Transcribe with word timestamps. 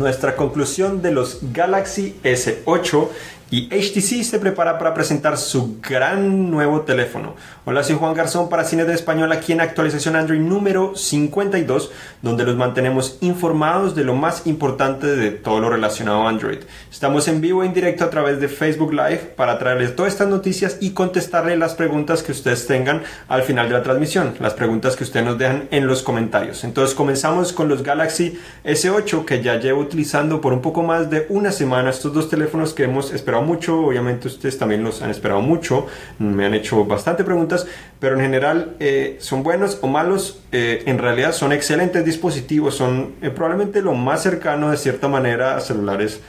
nuestra 0.00 0.34
conclusión 0.34 1.02
de 1.02 1.12
los 1.12 1.38
Galaxy 1.52 2.16
S8 2.24 3.08
y 3.50 3.68
HTC 3.68 4.22
se 4.22 4.38
prepara 4.38 4.78
para 4.78 4.94
presentar 4.94 5.36
su 5.36 5.80
gran 5.80 6.50
nuevo 6.50 6.82
teléfono. 6.82 7.34
Hola, 7.64 7.82
soy 7.82 7.96
Juan 7.96 8.14
Garzón 8.14 8.48
para 8.48 8.64
Cine 8.64 8.84
de 8.84 8.94
Español 8.94 9.32
aquí 9.32 9.52
en 9.52 9.60
actualización 9.60 10.14
Android 10.14 10.38
número 10.38 10.94
52, 10.94 11.90
donde 12.22 12.44
los 12.44 12.56
mantenemos 12.56 13.18
informados 13.20 13.96
de 13.96 14.04
lo 14.04 14.14
más 14.14 14.46
importante 14.46 15.08
de 15.08 15.32
todo 15.32 15.58
lo 15.58 15.68
relacionado 15.68 16.22
a 16.22 16.28
Android. 16.28 16.58
Estamos 16.90 17.26
en 17.26 17.40
vivo 17.40 17.64
en 17.64 17.74
directo 17.74 18.04
a 18.04 18.10
través 18.10 18.40
de 18.40 18.48
Facebook 18.48 18.92
Live 18.92 19.32
para 19.36 19.58
traerles 19.58 19.96
todas 19.96 20.12
estas 20.12 20.28
noticias 20.28 20.78
y 20.80 20.90
contestarle 20.90 21.56
las 21.56 21.74
preguntas 21.74 22.22
que 22.22 22.32
ustedes 22.32 22.68
tengan 22.68 23.02
al 23.26 23.42
final 23.42 23.68
de 23.68 23.74
la 23.74 23.82
transmisión, 23.82 24.34
las 24.38 24.54
preguntas 24.54 24.94
que 24.94 25.04
ustedes 25.04 25.26
nos 25.26 25.38
dejan 25.38 25.66
en 25.72 25.88
los 25.88 26.02
comentarios. 26.02 26.62
Entonces 26.62 26.94
comenzamos 26.94 27.52
con 27.52 27.68
los 27.68 27.82
Galaxy 27.82 28.38
S8 28.64 29.24
que 29.24 29.42
ya 29.42 29.56
llevo 29.56 29.80
utilizando 29.80 30.40
por 30.40 30.52
un 30.52 30.62
poco 30.62 30.84
más 30.84 31.10
de 31.10 31.26
una 31.28 31.50
semana 31.50 31.90
estos 31.90 32.14
dos 32.14 32.30
teléfonos 32.30 32.74
que 32.74 32.84
hemos 32.84 33.12
esperado 33.12 33.39
mucho, 33.40 33.80
obviamente 33.86 34.28
ustedes 34.28 34.58
también 34.58 34.82
los 34.82 35.02
han 35.02 35.10
esperado 35.10 35.40
mucho, 35.40 35.86
me 36.18 36.46
han 36.46 36.54
hecho 36.54 36.84
bastante 36.84 37.24
preguntas, 37.24 37.66
pero 37.98 38.16
en 38.16 38.22
general 38.22 38.76
eh, 38.80 39.16
son 39.20 39.42
buenos 39.42 39.78
o 39.82 39.86
malos, 39.86 40.42
eh, 40.52 40.82
en 40.86 40.98
realidad 40.98 41.32
son 41.32 41.52
excelentes 41.52 42.04
dispositivos, 42.04 42.74
son 42.74 43.14
eh, 43.22 43.30
probablemente 43.30 43.82
lo 43.82 43.94
más 43.94 44.22
cercano 44.22 44.70
de 44.70 44.76
cierta 44.76 45.08
manera 45.08 45.56
a 45.56 45.60
celulares 45.60 46.20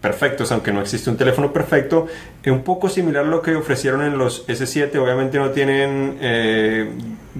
perfectos, 0.00 0.52
aunque 0.52 0.72
no 0.72 0.80
existe 0.80 1.10
un 1.10 1.16
teléfono 1.16 1.52
perfecto, 1.52 2.06
es 2.42 2.52
un 2.52 2.62
poco 2.62 2.88
similar 2.88 3.24
a 3.24 3.28
lo 3.28 3.42
que 3.42 3.56
ofrecieron 3.56 4.02
en 4.02 4.16
los 4.16 4.46
S7, 4.46 4.96
obviamente 4.98 5.38
no 5.38 5.50
tienen 5.50 6.18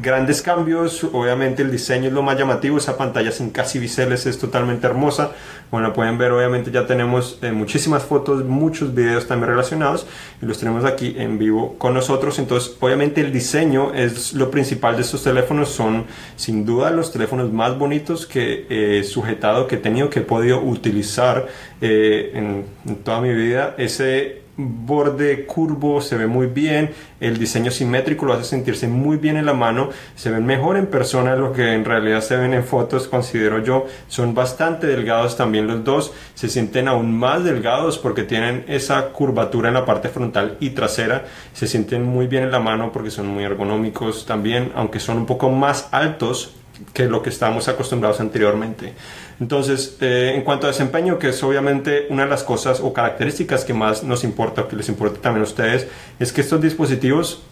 grandes 0.00 0.42
cambios, 0.42 1.04
obviamente 1.04 1.62
el 1.62 1.70
diseño 1.70 2.08
es 2.08 2.12
lo 2.12 2.22
más 2.22 2.38
llamativo, 2.38 2.78
esa 2.78 2.96
pantalla 2.96 3.32
sin 3.32 3.50
casi 3.50 3.78
biseles 3.78 4.26
es 4.26 4.38
totalmente 4.38 4.86
hermosa, 4.86 5.32
bueno, 5.70 5.92
pueden 5.92 6.18
ver, 6.18 6.32
obviamente 6.32 6.70
ya 6.70 6.86
tenemos 6.86 7.38
eh, 7.42 7.52
muchísimas 7.52 8.02
fotos, 8.02 8.44
muchos 8.44 8.94
videos 8.94 9.26
también 9.26 9.50
relacionados 9.50 10.06
y 10.40 10.46
los 10.46 10.58
tenemos 10.58 10.84
aquí 10.84 11.14
en 11.18 11.38
vivo 11.38 11.76
con 11.78 11.94
nosotros, 11.94 12.38
entonces 12.38 12.76
obviamente 12.80 13.20
el 13.20 13.32
diseño 13.32 13.92
es 13.94 14.32
lo 14.32 14.50
principal 14.50 14.96
de 14.96 15.02
estos 15.02 15.22
teléfonos, 15.22 15.70
son 15.70 16.04
sin 16.36 16.64
duda 16.64 16.90
los 16.90 17.12
teléfonos 17.12 17.52
más 17.52 17.76
bonitos 17.76 18.26
que 18.26 18.66
he 18.68 19.04
sujetado, 19.04 19.66
que 19.66 19.76
he 19.76 19.78
tenido, 19.78 20.10
que 20.10 20.20
he 20.20 20.22
podido 20.22 20.60
utilizar 20.60 21.48
eh, 21.80 22.32
en, 22.34 22.64
toda 23.04 23.20
mi 23.20 23.34
vida. 23.34 23.74
Ese 23.78 24.42
borde 24.58 25.46
curvo 25.46 26.00
se 26.00 26.16
ve 26.16 26.26
muy 26.26 26.48
bien, 26.48 26.90
el 27.20 27.38
diseño 27.38 27.70
simétrico 27.70 28.26
lo 28.26 28.32
hace 28.32 28.42
sentirse 28.42 28.88
muy 28.88 29.16
bien 29.16 29.36
en 29.36 29.46
la 29.46 29.54
mano, 29.54 29.90
se 30.16 30.30
ven 30.30 30.44
mejor 30.44 30.76
en 30.76 30.88
persona 30.88 31.36
lo 31.36 31.52
que 31.52 31.72
en 31.72 31.84
realidad 31.84 32.20
se 32.20 32.36
ven 32.36 32.52
en 32.52 32.64
fotos, 32.64 33.06
considero 33.06 33.62
yo, 33.62 33.86
son 34.08 34.34
bastante 34.34 34.88
delgados 34.88 35.36
también 35.36 35.68
los 35.68 35.84
dos, 35.84 36.12
se 36.34 36.48
sienten 36.48 36.88
aún 36.88 37.16
más 37.16 37.44
delgados 37.44 37.98
porque 37.98 38.24
tienen 38.24 38.64
esa 38.66 39.10
curvatura 39.10 39.68
en 39.68 39.74
la 39.74 39.84
parte 39.84 40.08
frontal 40.08 40.56
y 40.58 40.70
trasera, 40.70 41.24
se 41.52 41.68
sienten 41.68 42.02
muy 42.02 42.26
bien 42.26 42.42
en 42.42 42.50
la 42.50 42.58
mano 42.58 42.90
porque 42.90 43.12
son 43.12 43.28
muy 43.28 43.44
ergonómicos 43.44 44.26
también, 44.26 44.72
aunque 44.74 44.98
son 44.98 45.18
un 45.18 45.26
poco 45.26 45.50
más 45.50 45.88
altos 45.92 46.54
que 46.92 47.04
lo 47.04 47.22
que 47.22 47.30
estábamos 47.30 47.68
acostumbrados 47.68 48.20
anteriormente. 48.20 48.94
Entonces, 49.40 49.96
eh, 50.00 50.32
en 50.34 50.42
cuanto 50.42 50.66
a 50.66 50.70
desempeño, 50.70 51.18
que 51.18 51.28
es 51.28 51.42
obviamente 51.42 52.06
una 52.10 52.24
de 52.24 52.30
las 52.30 52.42
cosas 52.42 52.80
o 52.80 52.92
características 52.92 53.64
que 53.64 53.72
más 53.72 54.02
nos 54.02 54.24
importa, 54.24 54.62
o 54.62 54.68
que 54.68 54.76
les 54.76 54.88
importa 54.88 55.20
también 55.20 55.42
a 55.42 55.48
ustedes, 55.48 55.86
es 56.18 56.32
que 56.32 56.40
estos 56.40 56.60
dispositivos 56.60 57.42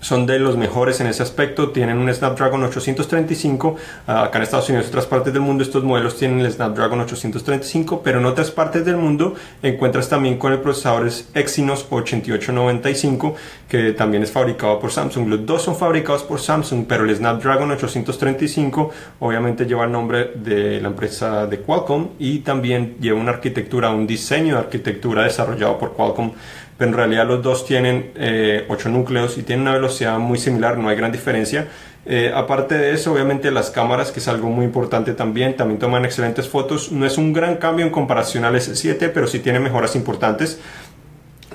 son 0.00 0.26
de 0.26 0.38
los 0.38 0.56
mejores 0.56 1.00
en 1.00 1.06
ese 1.06 1.22
aspecto. 1.22 1.70
Tienen 1.70 1.98
un 1.98 2.12
Snapdragon 2.12 2.62
835. 2.62 3.76
Ah, 4.06 4.24
acá 4.24 4.38
en 4.38 4.44
Estados 4.44 4.68
Unidos 4.68 4.86
y 4.86 4.88
otras 4.90 5.06
partes 5.06 5.32
del 5.32 5.42
mundo 5.42 5.62
estos 5.62 5.84
modelos 5.84 6.16
tienen 6.16 6.40
el 6.40 6.52
Snapdragon 6.52 7.00
835, 7.00 8.02
pero 8.02 8.20
en 8.20 8.26
otras 8.26 8.50
partes 8.50 8.84
del 8.84 8.96
mundo 8.96 9.34
encuentras 9.62 10.08
también 10.08 10.38
con 10.38 10.52
el 10.52 10.60
procesador 10.60 11.08
Exynos 11.34 11.86
8895, 11.90 13.34
que 13.68 13.92
también 13.92 14.22
es 14.22 14.30
fabricado 14.30 14.78
por 14.78 14.90
Samsung. 14.90 15.28
Los 15.28 15.46
dos 15.46 15.62
son 15.62 15.76
fabricados 15.76 16.22
por 16.22 16.40
Samsung, 16.40 16.86
pero 16.88 17.04
el 17.04 17.14
Snapdragon 17.14 17.70
835 17.70 18.90
obviamente 19.20 19.64
lleva 19.64 19.84
el 19.84 19.92
nombre 19.92 20.32
de 20.34 20.80
la 20.80 20.88
empresa 20.88 21.46
de 21.46 21.60
Qualcomm 21.60 22.08
y 22.18 22.40
también 22.40 22.96
lleva 23.00 23.20
una 23.20 23.32
arquitectura, 23.32 23.90
un 23.90 24.06
diseño 24.06 24.54
de 24.54 24.60
arquitectura 24.60 25.24
desarrollado 25.24 25.78
por 25.78 25.94
Qualcomm 25.94 26.32
pero 26.78 26.92
en 26.92 26.96
realidad 26.96 27.26
los 27.26 27.42
dos 27.42 27.66
tienen 27.66 28.12
8 28.14 28.18
eh, 28.18 28.66
núcleos 28.86 29.36
y 29.36 29.42
tienen 29.42 29.62
una 29.62 29.74
velocidad 29.74 30.18
muy 30.18 30.38
similar, 30.38 30.78
no 30.78 30.88
hay 30.88 30.96
gran 30.96 31.12
diferencia. 31.12 31.68
Eh, 32.06 32.32
aparte 32.34 32.78
de 32.78 32.92
eso, 32.92 33.12
obviamente 33.12 33.50
las 33.50 33.70
cámaras, 33.70 34.12
que 34.12 34.20
es 34.20 34.28
algo 34.28 34.48
muy 34.48 34.64
importante 34.64 35.12
también, 35.12 35.56
también 35.56 35.78
toman 35.78 36.04
excelentes 36.04 36.48
fotos. 36.48 36.90
No 36.92 37.04
es 37.04 37.18
un 37.18 37.34
gran 37.34 37.56
cambio 37.56 37.84
en 37.84 37.90
comparación 37.90 38.44
al 38.44 38.54
S7, 38.54 39.10
pero 39.12 39.26
sí 39.26 39.40
tiene 39.40 39.58
mejoras 39.58 39.96
importantes. 39.96 40.60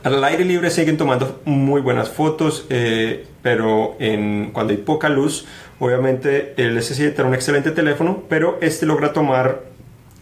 Al 0.03 0.21
aire 0.25 0.43
libre 0.43 0.69
siguen 0.69 0.97
tomando 0.97 1.41
muy 1.45 1.79
buenas 1.79 2.09
fotos, 2.09 2.65
eh, 2.69 3.25
pero 3.41 3.95
en, 3.99 4.51
cuando 4.51 4.73
hay 4.73 4.77
poca 4.77 5.07
luz, 5.07 5.45
obviamente 5.79 6.53
el 6.57 6.77
S7 6.77 7.13
era 7.15 7.25
un 7.25 7.33
excelente 7.33 7.71
teléfono, 7.71 8.23
pero 8.27 8.57
este 8.61 8.85
logra 8.85 9.13
tomar 9.13 9.72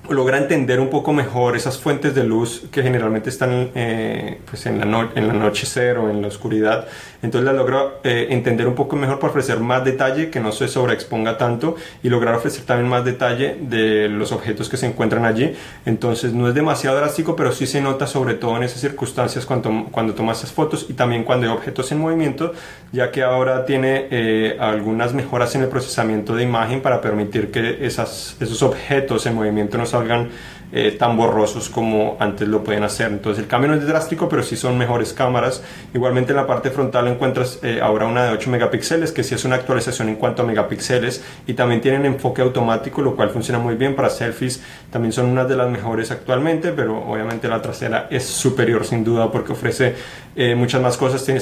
logra 0.09 0.37
entender 0.37 0.79
un 0.79 0.89
poco 0.89 1.13
mejor 1.13 1.55
esas 1.55 1.77
fuentes 1.77 2.15
de 2.15 2.23
luz 2.23 2.63
que 2.71 2.81
generalmente 2.83 3.29
están 3.29 3.69
eh, 3.75 4.39
pues 4.49 4.65
en, 4.65 4.79
la 4.79 5.09
en 5.15 5.23
el 5.23 5.29
anochecer 5.29 5.97
o 5.97 6.09
en 6.09 6.21
la 6.21 6.27
oscuridad. 6.27 6.87
Entonces 7.21 7.45
la 7.45 7.53
logra 7.53 7.83
eh, 8.03 8.27
entender 8.31 8.67
un 8.67 8.73
poco 8.73 8.95
mejor 8.95 9.19
para 9.19 9.31
ofrecer 9.31 9.59
más 9.59 9.85
detalle, 9.85 10.29
que 10.29 10.39
no 10.39 10.51
se 10.51 10.67
sobreexponga 10.67 11.37
tanto 11.37 11.75
y 12.01 12.09
lograr 12.09 12.35
ofrecer 12.35 12.65
también 12.65 12.89
más 12.89 13.05
detalle 13.05 13.57
de 13.61 14.09
los 14.09 14.31
objetos 14.31 14.69
que 14.69 14.77
se 14.77 14.87
encuentran 14.87 15.25
allí. 15.25 15.53
Entonces 15.85 16.33
no 16.33 16.47
es 16.47 16.55
demasiado 16.55 16.97
drástico, 16.97 17.35
pero 17.35 17.51
sí 17.51 17.67
se 17.67 17.79
nota 17.79 18.07
sobre 18.07 18.33
todo 18.33 18.57
en 18.57 18.63
esas 18.63 18.81
circunstancias 18.81 19.45
cuando, 19.45 19.87
cuando 19.91 20.13
tomas 20.13 20.39
esas 20.39 20.51
fotos 20.51 20.87
y 20.89 20.93
también 20.93 21.23
cuando 21.23 21.47
hay 21.47 21.53
objetos 21.53 21.91
en 21.91 21.99
movimiento, 21.99 22.53
ya 22.91 23.11
que 23.11 23.21
ahora 23.21 23.65
tiene 23.65 24.07
eh, 24.09 24.57
algunas 24.59 25.13
mejoras 25.13 25.53
en 25.55 25.61
el 25.61 25.67
procesamiento 25.67 26.35
de 26.35 26.43
imagen 26.43 26.81
para 26.81 27.01
permitir 27.01 27.51
que 27.51 27.85
esas, 27.85 28.35
esos 28.39 28.63
objetos 28.63 29.25
en 29.27 29.35
movimiento 29.35 29.77
no 29.77 29.85
Volkswagen 29.91 30.31
eh, 30.73 30.95
tan 30.97 31.17
borrosos 31.17 31.69
como 31.69 32.15
antes 32.19 32.47
lo 32.47 32.63
pueden 32.63 32.83
hacer. 32.83 33.11
Entonces 33.11 33.43
el 33.43 33.49
cambio 33.49 33.71
no 33.71 33.75
es 33.75 33.85
drástico, 33.85 34.29
pero 34.29 34.41
sí 34.41 34.55
son 34.55 34.77
mejores 34.77 35.11
cámaras. 35.11 35.61
Igualmente 35.93 36.31
en 36.31 36.37
la 36.37 36.47
parte 36.47 36.71
frontal 36.71 37.09
encuentras 37.09 37.59
eh, 37.61 37.81
ahora 37.83 38.05
una 38.05 38.23
de 38.23 38.31
8 38.31 38.49
megapíxeles, 38.49 39.11
que 39.11 39.23
sí 39.23 39.35
es 39.35 39.43
una 39.43 39.57
actualización 39.57 40.07
en 40.07 40.15
cuanto 40.15 40.43
a 40.43 40.45
megapíxeles 40.45 41.23
y 41.45 41.55
también 41.55 41.81
tienen 41.81 42.05
enfoque 42.05 42.41
automático, 42.41 43.01
lo 43.01 43.17
cual 43.17 43.31
funciona 43.31 43.59
muy 43.59 43.75
bien 43.75 43.95
para 43.95 44.09
selfies. 44.09 44.63
También 44.89 45.11
son 45.11 45.25
unas 45.25 45.49
de 45.49 45.57
las 45.57 45.69
mejores 45.69 46.09
actualmente, 46.09 46.71
pero 46.71 47.05
obviamente 47.05 47.49
la 47.49 47.61
trasera 47.61 48.07
es 48.09 48.23
superior 48.23 48.85
sin 48.85 49.03
duda 49.03 49.29
porque 49.29 49.51
ofrece 49.51 49.95
eh, 50.37 50.55
muchas 50.55 50.81
más 50.81 50.95
cosas, 50.95 51.25
tiene 51.25 51.41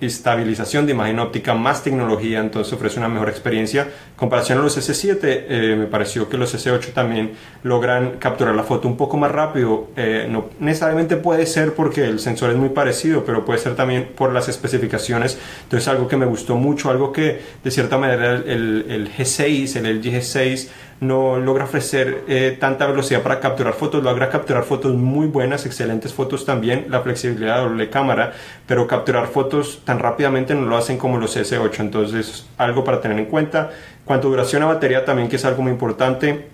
estabilización, 0.00 0.86
de 0.86 0.92
imagen 0.92 1.18
óptica, 1.18 1.52
más 1.52 1.84
tecnología, 1.84 2.40
entonces 2.40 2.72
ofrece 2.72 2.98
una 2.98 3.08
mejor 3.08 3.28
experiencia. 3.28 3.86
comparación 4.16 4.60
a 4.60 4.62
los 4.62 4.78
S7, 4.78 5.76
me 5.76 5.86
pareció 5.86 6.30
que 6.30 6.38
los 6.38 6.54
S8 6.54 6.94
también 6.94 7.32
logran 7.62 8.12
capturar 8.18 8.54
la 8.54 8.61
foto 8.62 8.88
un 8.88 8.96
poco 8.96 9.16
más 9.16 9.30
rápido. 9.32 9.88
Eh, 9.96 10.26
no 10.28 10.46
necesariamente 10.60 11.16
puede 11.16 11.46
ser 11.46 11.74
porque 11.74 12.04
el 12.04 12.18
sensor 12.18 12.50
es 12.50 12.56
muy 12.56 12.70
parecido, 12.70 13.24
pero 13.24 13.44
puede 13.44 13.58
ser 13.58 13.74
también 13.74 14.10
por 14.16 14.32
las 14.32 14.48
especificaciones. 14.48 15.38
Entonces 15.64 15.88
algo 15.88 16.08
que 16.08 16.16
me 16.16 16.26
gustó 16.26 16.56
mucho, 16.56 16.90
algo 16.90 17.12
que 17.12 17.40
de 17.62 17.70
cierta 17.70 17.98
manera 17.98 18.32
el, 18.32 18.86
el 18.88 19.10
G6, 19.12 19.76
el 19.76 19.98
LG 19.98 20.12
G6 20.12 20.68
no 21.02 21.36
logra 21.36 21.64
ofrecer 21.64 22.22
eh, 22.28 22.56
tanta 22.58 22.86
velocidad 22.86 23.22
para 23.22 23.40
capturar 23.40 23.74
fotos, 23.74 24.04
logra 24.04 24.30
capturar 24.30 24.62
fotos 24.62 24.94
muy 24.94 25.26
buenas, 25.26 25.66
excelentes 25.66 26.14
fotos 26.14 26.46
también, 26.46 26.86
la 26.88 27.00
flexibilidad 27.00 27.56
de 27.56 27.62
doble 27.62 27.90
cámara, 27.90 28.32
pero 28.68 28.86
capturar 28.86 29.26
fotos 29.26 29.80
tan 29.84 29.98
rápidamente 29.98 30.54
no 30.54 30.64
lo 30.66 30.76
hacen 30.76 30.98
como 30.98 31.18
los 31.18 31.36
S8, 31.36 31.80
entonces 31.80 32.46
algo 32.56 32.84
para 32.84 33.00
tener 33.00 33.18
en 33.18 33.26
cuenta. 33.26 33.70
Cuanto 34.04 34.28
duración 34.28 34.62
a 34.62 34.66
batería 34.66 35.04
también 35.04 35.28
que 35.28 35.36
es 35.36 35.44
algo 35.44 35.62
muy 35.62 35.72
importante, 35.72 36.46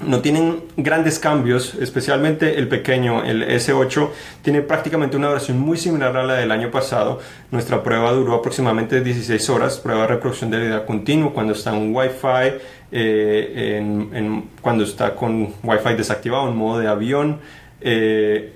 no 0.00 0.20
tienen 0.20 0.62
grandes 0.76 1.18
cambios, 1.18 1.74
especialmente 1.74 2.58
el 2.58 2.68
pequeño, 2.68 3.24
el 3.24 3.42
S8, 3.42 4.08
tiene 4.42 4.62
prácticamente 4.62 5.16
una 5.16 5.28
duración 5.28 5.58
muy 5.58 5.76
similar 5.76 6.16
a 6.16 6.22
la 6.22 6.34
del 6.34 6.52
año 6.52 6.70
pasado. 6.70 7.20
Nuestra 7.50 7.82
prueba 7.82 8.12
duró 8.12 8.34
aproximadamente 8.34 9.00
16 9.00 9.50
horas, 9.50 9.78
prueba 9.78 10.02
de 10.02 10.08
reproducción 10.08 10.50
de 10.50 10.60
vida 10.60 10.86
continua 10.86 11.32
cuando 11.32 11.52
está 11.52 11.76
en 11.76 11.94
Wi-Fi, 11.94 12.58
eh, 12.92 14.42
cuando 14.60 14.84
está 14.84 15.14
con 15.14 15.54
Wi-Fi 15.62 15.94
desactivado 15.94 16.48
en 16.48 16.56
modo 16.56 16.78
de 16.78 16.88
avión 16.88 17.40
eh, 17.80 18.54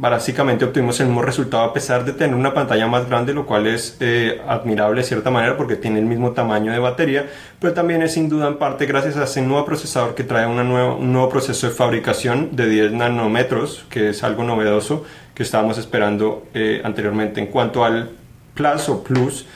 básicamente 0.00 0.64
obtuvimos 0.64 0.98
el 1.00 1.08
mismo 1.08 1.20
resultado 1.20 1.62
a 1.62 1.74
pesar 1.74 2.06
de 2.06 2.14
tener 2.14 2.34
una 2.34 2.54
pantalla 2.54 2.86
más 2.86 3.06
grande, 3.06 3.34
lo 3.34 3.44
cual 3.44 3.66
es 3.66 3.98
eh, 4.00 4.40
admirable 4.48 5.02
de 5.02 5.06
cierta 5.06 5.30
manera 5.30 5.58
porque 5.58 5.76
tiene 5.76 5.98
el 5.98 6.06
mismo 6.06 6.32
tamaño 6.32 6.72
de 6.72 6.78
batería, 6.78 7.28
pero 7.58 7.74
también 7.74 8.00
es 8.00 8.14
sin 8.14 8.30
duda 8.30 8.48
en 8.48 8.56
parte 8.56 8.86
gracias 8.86 9.18
a 9.18 9.24
ese 9.24 9.42
nuevo 9.42 9.66
procesador 9.66 10.14
que 10.14 10.24
trae 10.24 10.46
una 10.46 10.62
un 10.62 11.12
nuevo 11.12 11.28
proceso 11.28 11.66
de 11.66 11.74
fabricación 11.74 12.56
de 12.56 12.68
10 12.70 12.92
nanómetros, 12.92 13.84
que 13.90 14.08
es 14.08 14.24
algo 14.24 14.42
novedoso 14.42 15.04
que 15.34 15.42
estábamos 15.42 15.76
esperando 15.76 16.46
eh, 16.54 16.80
anteriormente. 16.82 17.38
En 17.40 17.48
cuanto 17.48 17.84
al 17.84 18.10
Plus 18.54 18.88
o 18.88 19.04
Plus, 19.04 19.46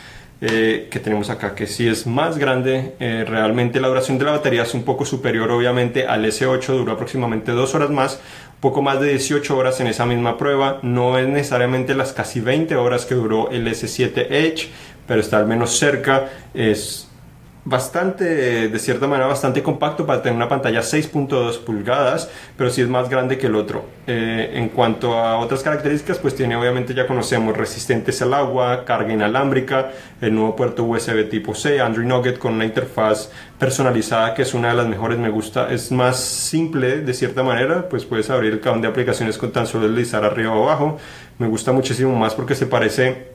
eh, 0.46 0.88
que 0.90 1.00
tenemos 1.00 1.30
acá, 1.30 1.54
que 1.54 1.66
sí 1.66 1.88
es 1.88 2.06
más 2.06 2.36
grande. 2.36 2.96
Eh, 3.00 3.24
realmente 3.26 3.80
la 3.80 3.88
duración 3.88 4.18
de 4.18 4.26
la 4.26 4.32
batería 4.32 4.64
es 4.64 4.74
un 4.74 4.82
poco 4.82 5.06
superior, 5.06 5.50
obviamente, 5.50 6.06
al 6.06 6.22
S8, 6.26 6.66
duró 6.66 6.92
aproximadamente 6.92 7.52
dos 7.52 7.74
horas 7.74 7.88
más, 7.88 8.20
poco 8.60 8.82
más 8.82 9.00
de 9.00 9.08
18 9.08 9.56
horas 9.56 9.80
en 9.80 9.86
esa 9.86 10.04
misma 10.04 10.36
prueba. 10.36 10.80
No 10.82 11.18
es 11.18 11.26
necesariamente 11.28 11.94
las 11.94 12.12
casi 12.12 12.40
20 12.40 12.76
horas 12.76 13.06
que 13.06 13.14
duró 13.14 13.50
el 13.50 13.66
S7 13.66 14.26
Edge, 14.28 14.68
pero 15.06 15.20
está 15.20 15.38
al 15.38 15.46
menos 15.46 15.78
cerca. 15.78 16.28
Es 16.52 17.08
bastante, 17.64 18.68
de 18.68 18.78
cierta 18.78 19.06
manera, 19.06 19.26
bastante 19.26 19.62
compacto 19.62 20.04
para 20.04 20.20
tener 20.20 20.36
una 20.36 20.48
pantalla 20.48 20.80
6.2 20.80 21.60
pulgadas, 21.60 22.30
pero 22.56 22.70
sí 22.70 22.82
es 22.82 22.88
más 22.88 23.08
grande 23.08 23.38
que 23.38 23.46
el 23.46 23.56
otro. 23.56 23.84
Eh, 24.06 24.50
en 24.54 24.68
cuanto 24.68 25.14
a 25.14 25.38
otras 25.38 25.62
características, 25.62 26.18
pues 26.18 26.34
tiene 26.34 26.56
obviamente 26.56 26.92
ya 26.92 27.06
conocemos 27.06 27.56
resistentes 27.56 28.20
al 28.20 28.34
agua, 28.34 28.84
carga 28.84 29.12
inalámbrica, 29.12 29.90
el 30.20 30.34
nuevo 30.34 30.54
puerto 30.54 30.84
USB 30.84 31.28
tipo 31.30 31.54
C, 31.54 31.80
Android 31.80 32.06
Nugget 32.06 32.38
con 32.38 32.54
una 32.54 32.66
interfaz 32.66 33.30
personalizada 33.58 34.34
que 34.34 34.42
es 34.42 34.52
una 34.52 34.68
de 34.68 34.74
las 34.74 34.86
mejores, 34.86 35.18
me 35.18 35.30
gusta, 35.30 35.72
es 35.72 35.90
más 35.90 36.20
simple 36.20 36.98
de 36.98 37.14
cierta 37.14 37.42
manera, 37.42 37.88
pues 37.88 38.04
puedes 38.04 38.28
abrir 38.28 38.52
el 38.52 38.60
cajón 38.60 38.82
de 38.82 38.88
aplicaciones 38.88 39.38
con 39.38 39.52
tan 39.52 39.66
solo 39.66 39.88
deslizar 39.88 40.24
arriba 40.24 40.52
o 40.54 40.64
abajo. 40.64 40.98
Me 41.38 41.48
gusta 41.48 41.72
muchísimo 41.72 42.14
más 42.14 42.34
porque 42.34 42.54
se 42.54 42.66
parece 42.66 43.33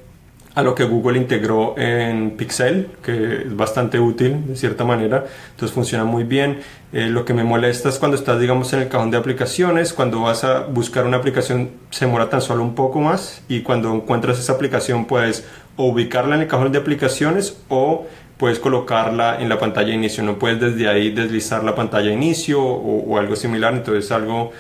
a 0.55 0.63
lo 0.63 0.75
que 0.75 0.83
Google 0.83 1.17
integró 1.17 1.75
en 1.77 2.31
Pixel, 2.31 2.89
que 3.03 3.43
es 3.43 3.55
bastante 3.55 3.99
útil 3.99 4.47
de 4.47 4.55
cierta 4.55 4.83
manera, 4.83 5.25
entonces 5.51 5.73
funciona 5.73 6.03
muy 6.03 6.23
bien. 6.23 6.59
Eh, 6.91 7.07
lo 7.07 7.23
que 7.23 7.33
me 7.33 7.43
molesta 7.43 7.89
es 7.89 7.99
cuando 7.99 8.17
estás, 8.17 8.39
digamos, 8.39 8.73
en 8.73 8.79
el 8.79 8.87
cajón 8.87 9.11
de 9.11 9.17
aplicaciones, 9.17 9.93
cuando 9.93 10.21
vas 10.21 10.43
a 10.43 10.61
buscar 10.61 11.05
una 11.05 11.17
aplicación 11.17 11.69
se 11.91 12.05
demora 12.05 12.29
tan 12.29 12.41
solo 12.41 12.63
un 12.63 12.73
poco 12.73 12.99
más 12.99 13.43
y 13.47 13.61
cuando 13.61 13.93
encuentras 13.93 14.39
esa 14.39 14.53
aplicación 14.53 15.05
puedes 15.05 15.45
ubicarla 15.77 16.35
en 16.35 16.41
el 16.41 16.47
cajón 16.47 16.71
de 16.71 16.79
aplicaciones 16.79 17.57
o 17.69 18.07
puedes 18.37 18.59
colocarla 18.59 19.39
en 19.39 19.49
la 19.49 19.59
pantalla 19.59 19.89
de 19.89 19.95
inicio, 19.95 20.23
no 20.23 20.39
puedes 20.39 20.59
desde 20.59 20.89
ahí 20.89 21.11
deslizar 21.11 21.63
la 21.63 21.75
pantalla 21.75 22.07
de 22.07 22.13
inicio 22.13 22.61
o, 22.61 23.03
o 23.03 23.17
algo 23.17 23.35
similar, 23.35 23.73
entonces 23.73 24.05
es 24.05 24.11
algo 24.11 24.51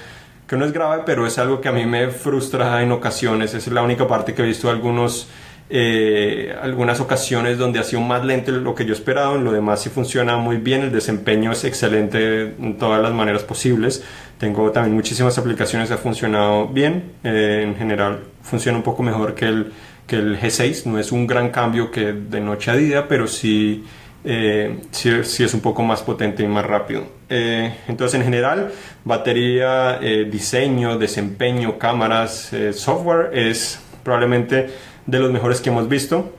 que 0.45 0.57
no 0.57 0.65
es 0.65 0.73
grave, 0.73 1.03
pero 1.05 1.25
es 1.25 1.37
algo 1.39 1.61
que 1.61 1.69
a 1.69 1.71
mí 1.71 1.85
me 1.85 2.09
frustra 2.09 2.81
en 2.83 2.91
ocasiones, 2.91 3.53
esa 3.53 3.69
es 3.69 3.73
la 3.73 3.81
única 3.81 4.07
parte 4.07 4.33
que 4.33 4.41
he 4.41 4.45
visto 4.45 4.69
algunos 4.69 5.27
eh, 5.71 6.55
algunas 6.63 6.99
ocasiones 6.99 7.59
donde 7.59 7.77
ha 7.77 7.83
sido 7.83 8.01
más 8.01 8.25
lento 8.25 8.51
lo 8.51 8.73
que 8.73 8.85
yo 8.85 8.93
esperaba, 8.93 9.35
en 9.35 9.43
lo 9.43 9.51
demás 9.51 9.83
sí 9.83 9.89
funciona 9.89 10.35
muy 10.35 10.57
bien, 10.57 10.81
el 10.81 10.91
desempeño 10.91 11.51
es 11.51 11.63
excelente 11.63 12.55
en 12.59 12.77
todas 12.79 12.99
las 12.99 13.13
maneras 13.13 13.43
posibles. 13.43 14.03
Tengo 14.39 14.71
también 14.71 14.95
muchísimas 14.95 15.37
aplicaciones 15.37 15.91
ha 15.91 15.97
funcionado 15.97 16.67
bien, 16.67 17.11
eh, 17.23 17.61
en 17.63 17.75
general 17.75 18.21
funciona 18.41 18.79
un 18.79 18.83
poco 18.83 19.03
mejor 19.03 19.35
que 19.35 19.45
el, 19.45 19.71
que 20.07 20.15
el 20.15 20.39
G6, 20.39 20.85
no 20.85 20.97
es 20.97 21.11
un 21.11 21.27
gran 21.27 21.49
cambio 21.49 21.91
que 21.91 22.13
de 22.13 22.41
noche 22.41 22.71
a 22.71 22.75
día, 22.75 23.07
pero 23.07 23.27
sí, 23.27 23.83
eh, 24.23 24.79
sí, 24.89 25.43
es 25.43 25.53
un 25.53 25.61
poco 25.61 25.83
más 25.83 26.01
potente 26.01 26.41
y 26.41 26.47
más 26.47 26.65
rápido. 26.65 27.03
entonces 27.29 28.19
en 28.19 28.23
general, 28.23 28.71
batería, 29.03 29.99
diseño, 30.31 30.97
desempeño, 30.97 31.77
cámaras, 31.77 32.51
software 32.73 33.29
es 33.37 33.79
probablemente 34.03 34.69
de 35.09 35.19
los 35.19 35.31
mejores 35.31 35.61
que 35.61 35.69
hemos 35.69 35.87
visto, 35.89 36.31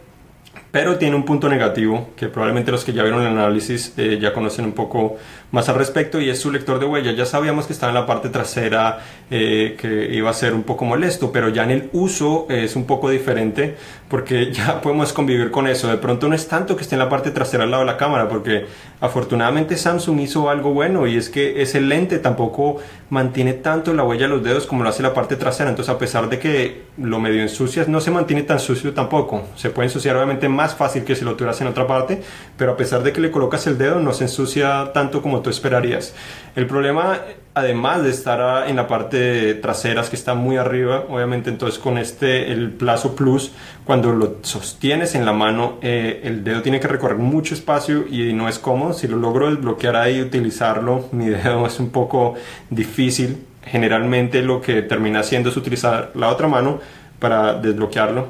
pero 0.71 0.99
tiene 0.99 1.17
un 1.17 1.25
punto 1.25 1.49
negativo 1.49 2.11
que 2.17 2.29
probablemente 2.29 2.71
los 2.71 2.85
que 2.85 2.93
ya 2.93 3.03
vieron 3.03 3.23
el 3.23 3.29
análisis 3.29 3.93
eh, 3.97 4.19
ya 4.21 4.33
conocen 4.33 4.65
un 4.65 4.73
poco 4.73 5.17
más 5.53 5.69
al 5.69 5.77
respecto 5.77 6.21
y 6.21 6.31
es 6.31 6.39
su 6.41 6.51
lector 6.51 6.79
de 6.79 6.87
huella. 6.87 7.13
Ya 7.13 7.27
sabíamos 7.27 7.67
que 7.67 7.73
estaba 7.73 7.91
en 7.91 7.95
la 7.95 8.07
parte 8.07 8.29
trasera, 8.29 9.01
eh, 9.31 9.77
que 9.79 10.15
iba 10.15 10.31
a 10.31 10.35
ser 10.35 10.55
un 10.55 10.63
poco 10.63 10.85
molesto, 10.85 11.33
pero 11.33 11.49
ya 11.49 11.65
en 11.65 11.71
el 11.71 11.91
uso 11.93 12.47
es 12.49 12.77
un 12.77 12.85
poco 12.85 13.11
diferente 13.11 13.77
porque 14.09 14.53
ya 14.53 14.81
podemos 14.81 15.13
convivir 15.13 15.51
con 15.51 15.67
eso. 15.67 15.89
De 15.89 15.97
pronto 15.97 16.29
no 16.29 16.35
es 16.35 16.49
tanto 16.49 16.77
que 16.77 16.83
esté 16.83 16.95
en 16.95 17.01
la 17.01 17.09
parte 17.09 17.31
trasera 17.31 17.65
al 17.65 17.71
lado 17.71 17.83
de 17.83 17.87
la 17.87 17.97
cámara, 17.97 18.29
porque 18.29 18.67
afortunadamente 19.01 19.77
Samsung 19.77 20.21
hizo 20.21 20.51
algo 20.51 20.73
bueno 20.73 21.07
y 21.07 21.17
es 21.17 21.29
que 21.29 21.63
ese 21.63 21.81
lente 21.81 22.19
tampoco 22.19 22.77
mantiene 23.09 23.55
tanto 23.55 23.93
la 23.93 24.05
huella 24.05 24.23
de 24.23 24.35
los 24.35 24.43
dedos 24.43 24.67
como 24.67 24.83
lo 24.85 24.89
hace 24.89 25.03
la 25.03 25.15
parte 25.15 25.37
trasera. 25.37 25.71
Entonces, 25.71 25.95
a 25.95 25.99
pesar 25.99 26.29
de 26.29 26.39
que 26.39 26.83
lo 26.97 27.19
medio 27.19 27.43
ensucias, 27.43 27.89
no 27.89 28.01
se 28.01 28.11
mantiene 28.11 28.43
tan 28.43 28.61
sucio 28.61 28.93
tampoco. 28.93 29.43
Se 29.57 29.71
puede 29.71 29.89
ensuciar 29.89 30.17
obviamente 30.17 30.49
más 30.49 30.75
fácil 30.75 31.05
que 31.05 31.17
si 31.17 31.25
lo 31.25 31.35
tuvieras 31.35 31.61
en 31.61 31.67
otra 31.67 31.87
parte, 31.87 32.23
pero 32.57 32.73
a 32.73 32.77
pesar 32.77 33.03
de 33.03 33.13
que 33.13 33.21
le 33.21 33.31
colocas 33.31 33.67
el 33.67 33.79
dedo, 33.79 34.01
no 34.01 34.13
se 34.13 34.25
ensucia 34.25 34.91
tanto 34.93 35.23
como 35.23 35.40
tú 35.43 35.51
esperarías. 35.51 36.15
El 36.57 36.67
problema, 36.67 37.21
además 37.55 38.03
de 38.03 38.11
estar 38.11 38.69
en 38.69 38.77
la 38.77 38.87
parte 38.87 39.55
trasera, 39.55 40.03
que 40.03 40.17
está 40.17 40.35
muy 40.35 40.57
arriba, 40.57 41.05
obviamente 41.09 41.51
entonces 41.51 41.79
con 41.79 41.99
este, 41.99 42.51
el 42.53 42.71
plazo 42.71 43.15
plus, 43.15 43.53
cuando 43.85 44.13
lo 44.13 44.37
sostienes 44.43 45.15
en 45.15 45.25
la 45.25 45.33
mano, 45.33 45.79
eh, 45.83 46.21
el 46.25 46.45
dedo 46.45 46.63
tiene 46.63 46.81
que 46.81 46.89
recorrer 46.89 47.19
mucho 47.19 47.55
espacio 47.55 48.05
y 48.09 48.33
no 48.33 48.49
es 48.49 48.59
cómodo. 48.59 48.93
Si 48.93 49.09
lo 49.09 49.17
logro 49.17 49.51
desbloquear 49.51 49.97
ahí 49.97 50.19
y 50.19 50.23
utilizarlo, 50.23 51.09
mi 51.13 51.27
dedo 51.27 51.67
es 51.67 51.79
un 51.81 51.91
poco 51.91 52.35
difícil. 52.69 53.47
Generalmente 53.63 54.43
lo 54.43 54.61
que 54.61 54.83
termina 54.83 55.21
haciendo 55.21 55.51
es 55.51 55.57
utilizar 55.57 56.13
la 56.15 56.29
otra 56.29 56.49
mano 56.49 56.81
para 57.21 57.55
desbloquearlo. 57.55 58.27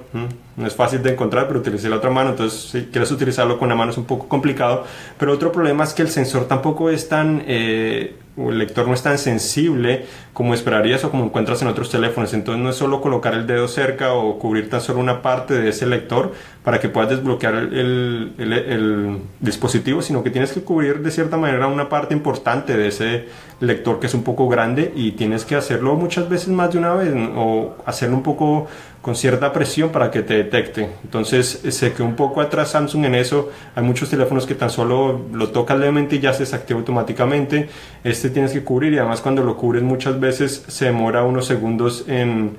No 0.57 0.67
es 0.67 0.75
fácil 0.75 1.03
de 1.03 1.13
encontrar, 1.13 1.47
pero 1.47 1.61
utilicé 1.61 1.89
la 1.89 1.97
otra 1.97 2.11
mano, 2.11 2.31
entonces 2.31 2.61
si 2.71 2.83
quieres 2.87 3.11
utilizarlo 3.11 3.59
con 3.59 3.69
la 3.71 3.75
mano 3.75 3.93
es 3.93 3.97
un 3.97 4.05
poco 4.05 4.29
complicado. 4.29 4.85
Pero 5.17 5.33
otro 5.33 5.51
problema 5.51 5.85
es 5.85 5.95
que 5.95 6.03
el 6.03 6.09
sensor 6.09 6.47
tampoco 6.47 6.91
es 6.91 7.09
tan, 7.09 7.43
eh, 7.47 8.17
el 8.49 8.59
lector 8.59 8.89
no 8.89 8.95
es 8.95 9.03
tan 9.03 9.19
sensible 9.19 10.07
como 10.33 10.55
esperarías 10.55 11.05
o 11.05 11.11
como 11.11 11.25
encuentras 11.25 11.61
en 11.61 11.69
otros 11.69 11.91
teléfonos. 11.91 12.33
Entonces 12.33 12.63
no 12.63 12.71
es 12.71 12.77
solo 12.77 13.01
colocar 13.01 13.35
el 13.35 13.47
dedo 13.47 13.69
cerca 13.69 14.15
o 14.15 14.39
cubrir 14.39 14.71
tan 14.71 14.81
solo 14.81 15.01
una 15.01 15.21
parte 15.21 15.55
de 15.55 15.69
ese 15.69 15.87
lector 15.87 16.33
para 16.65 16.81
que 16.81 16.89
puedas 16.89 17.11
desbloquear 17.11 17.55
el, 17.55 18.33
el, 18.39 19.19
dispositivo, 19.41 20.03
sino 20.03 20.23
que 20.23 20.31
tienes 20.31 20.53
que 20.53 20.63
cubrir 20.63 21.01
de 21.01 21.11
cierta 21.11 21.37
manera 21.37 21.67
una 21.67 21.89
parte 21.89 22.15
importante 22.15 22.77
de 22.77 22.89
ese 22.89 23.27
lector 23.61 24.01
que 24.01 24.07
es 24.07 24.15
un 24.15 24.23
poco 24.23 24.49
grande 24.49 24.93
y 24.95 25.13
tienes 25.13 25.45
que 25.45 25.57
hacerlo 25.57 25.97
muchas 25.97 26.29
veces 26.29 26.49
más 26.49 26.73
de 26.73 26.79
una 26.79 26.95
vez 26.95 27.13
o 27.37 27.77
hacerlo 27.85 28.17
un 28.17 28.23
poco 28.23 28.69
con 29.03 29.17
cierta 29.17 29.53
presión 29.53 29.91
para 29.91 30.11
que 30.11 30.23
te 30.23 30.35
detecte. 30.35 30.89
Entonces 31.03 31.63
sé 31.71 31.93
que 31.93 32.03
un 32.03 32.17
poco 32.17 32.41
atrás 32.41 32.71
Samsung 32.73 33.07
en 33.07 33.15
eso. 33.15 33.51
Hay 33.75 33.83
muchos 33.83 34.11
teléfonos 34.11 34.47
que 34.47 34.55
tan 34.55 34.71
solo 34.71 35.21
lo 35.33 35.49
tocas 35.49 35.79
levemente 35.79 36.17
y 36.17 36.21
ya 36.21 36.33
se 36.33 36.41
desactiva 36.41 36.79
automáticamente. 36.79 37.69
Este 38.05 38.29
tienes 38.31 38.53
que 38.53 38.63
cubrir 38.63 38.93
y 38.93 38.99
además 38.99 39.21
cuando 39.23 39.43
lo 39.43 39.57
cubres 39.57 39.83
muchas 39.83 40.21
veces 40.21 40.65
se 40.69 40.87
demora 40.87 41.25
unos 41.25 41.47
segundos 41.47 42.05
en, 42.09 42.57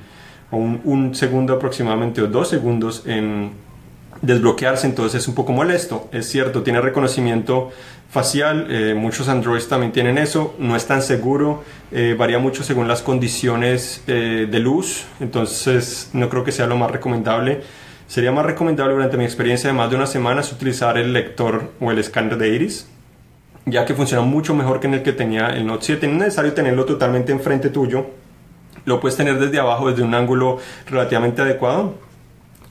un, 0.52 0.82
un 0.84 1.14
segundo 1.14 1.54
aproximadamente 1.54 2.22
o 2.22 2.28
dos 2.28 2.50
segundos 2.50 3.04
en 3.06 3.52
desbloquearse, 4.22 4.86
entonces 4.88 5.22
es 5.22 5.28
un 5.28 5.36
poco 5.36 5.52
molesto. 5.52 6.10
Es 6.12 6.28
cierto, 6.30 6.64
tiene 6.64 6.82
reconocimiento 6.82 7.72
facial, 8.12 8.68
eh, 8.70 8.94
muchos 8.94 9.30
Androids 9.30 9.70
también 9.70 9.94
tienen 9.94 10.18
eso, 10.18 10.54
no 10.60 10.76
es 10.76 10.86
tan 10.86 11.02
seguro, 11.02 11.64
eh, 11.94 12.14
varía 12.18 12.40
mucho 12.40 12.62
según 12.62 12.90
las 12.90 13.02
condiciones 13.02 14.04
eh, 14.06 14.48
de 14.52 14.60
luz, 14.60 15.06
entonces 15.22 16.10
no 16.12 16.28
creo 16.28 16.44
que 16.44 16.52
sea 16.52 16.68
lo 16.68 16.76
más 16.76 16.92
recomendable. 16.92 17.62
Sería 18.08 18.34
más 18.34 18.46
recomendable 18.46 18.94
durante 18.94 19.16
mi 19.16 19.24
experiencia 19.24 19.70
de 19.70 19.74
más 19.74 19.90
de 19.90 19.96
una 19.96 20.06
semana 20.06 20.42
utilizar 20.42 20.98
el 20.98 21.14
lector 21.14 21.72
o 21.80 21.90
el 21.92 22.00
escáner 22.00 22.38
de 22.38 22.50
iris, 22.50 22.90
ya 23.66 23.86
que 23.86 23.94
funciona 23.94 24.22
mucho 24.24 24.54
mejor 24.54 24.82
que 24.82 24.88
el 24.88 25.04
que 25.04 25.14
tenía 25.14 25.48
el 25.48 25.66
Note 25.66 25.86
7. 25.86 26.08
No 26.08 26.16
es 26.16 26.20
necesario 26.20 26.52
tenerlo 26.52 26.84
totalmente 26.84 27.32
enfrente 27.32 27.70
tuyo, 27.70 28.08
lo 28.84 29.00
puedes 29.00 29.16
tener 29.16 29.40
desde 29.40 29.58
abajo, 29.58 29.90
desde 29.90 30.04
un 30.04 30.14
ángulo 30.14 30.58
relativamente 30.90 31.42
adecuado 31.42 32.11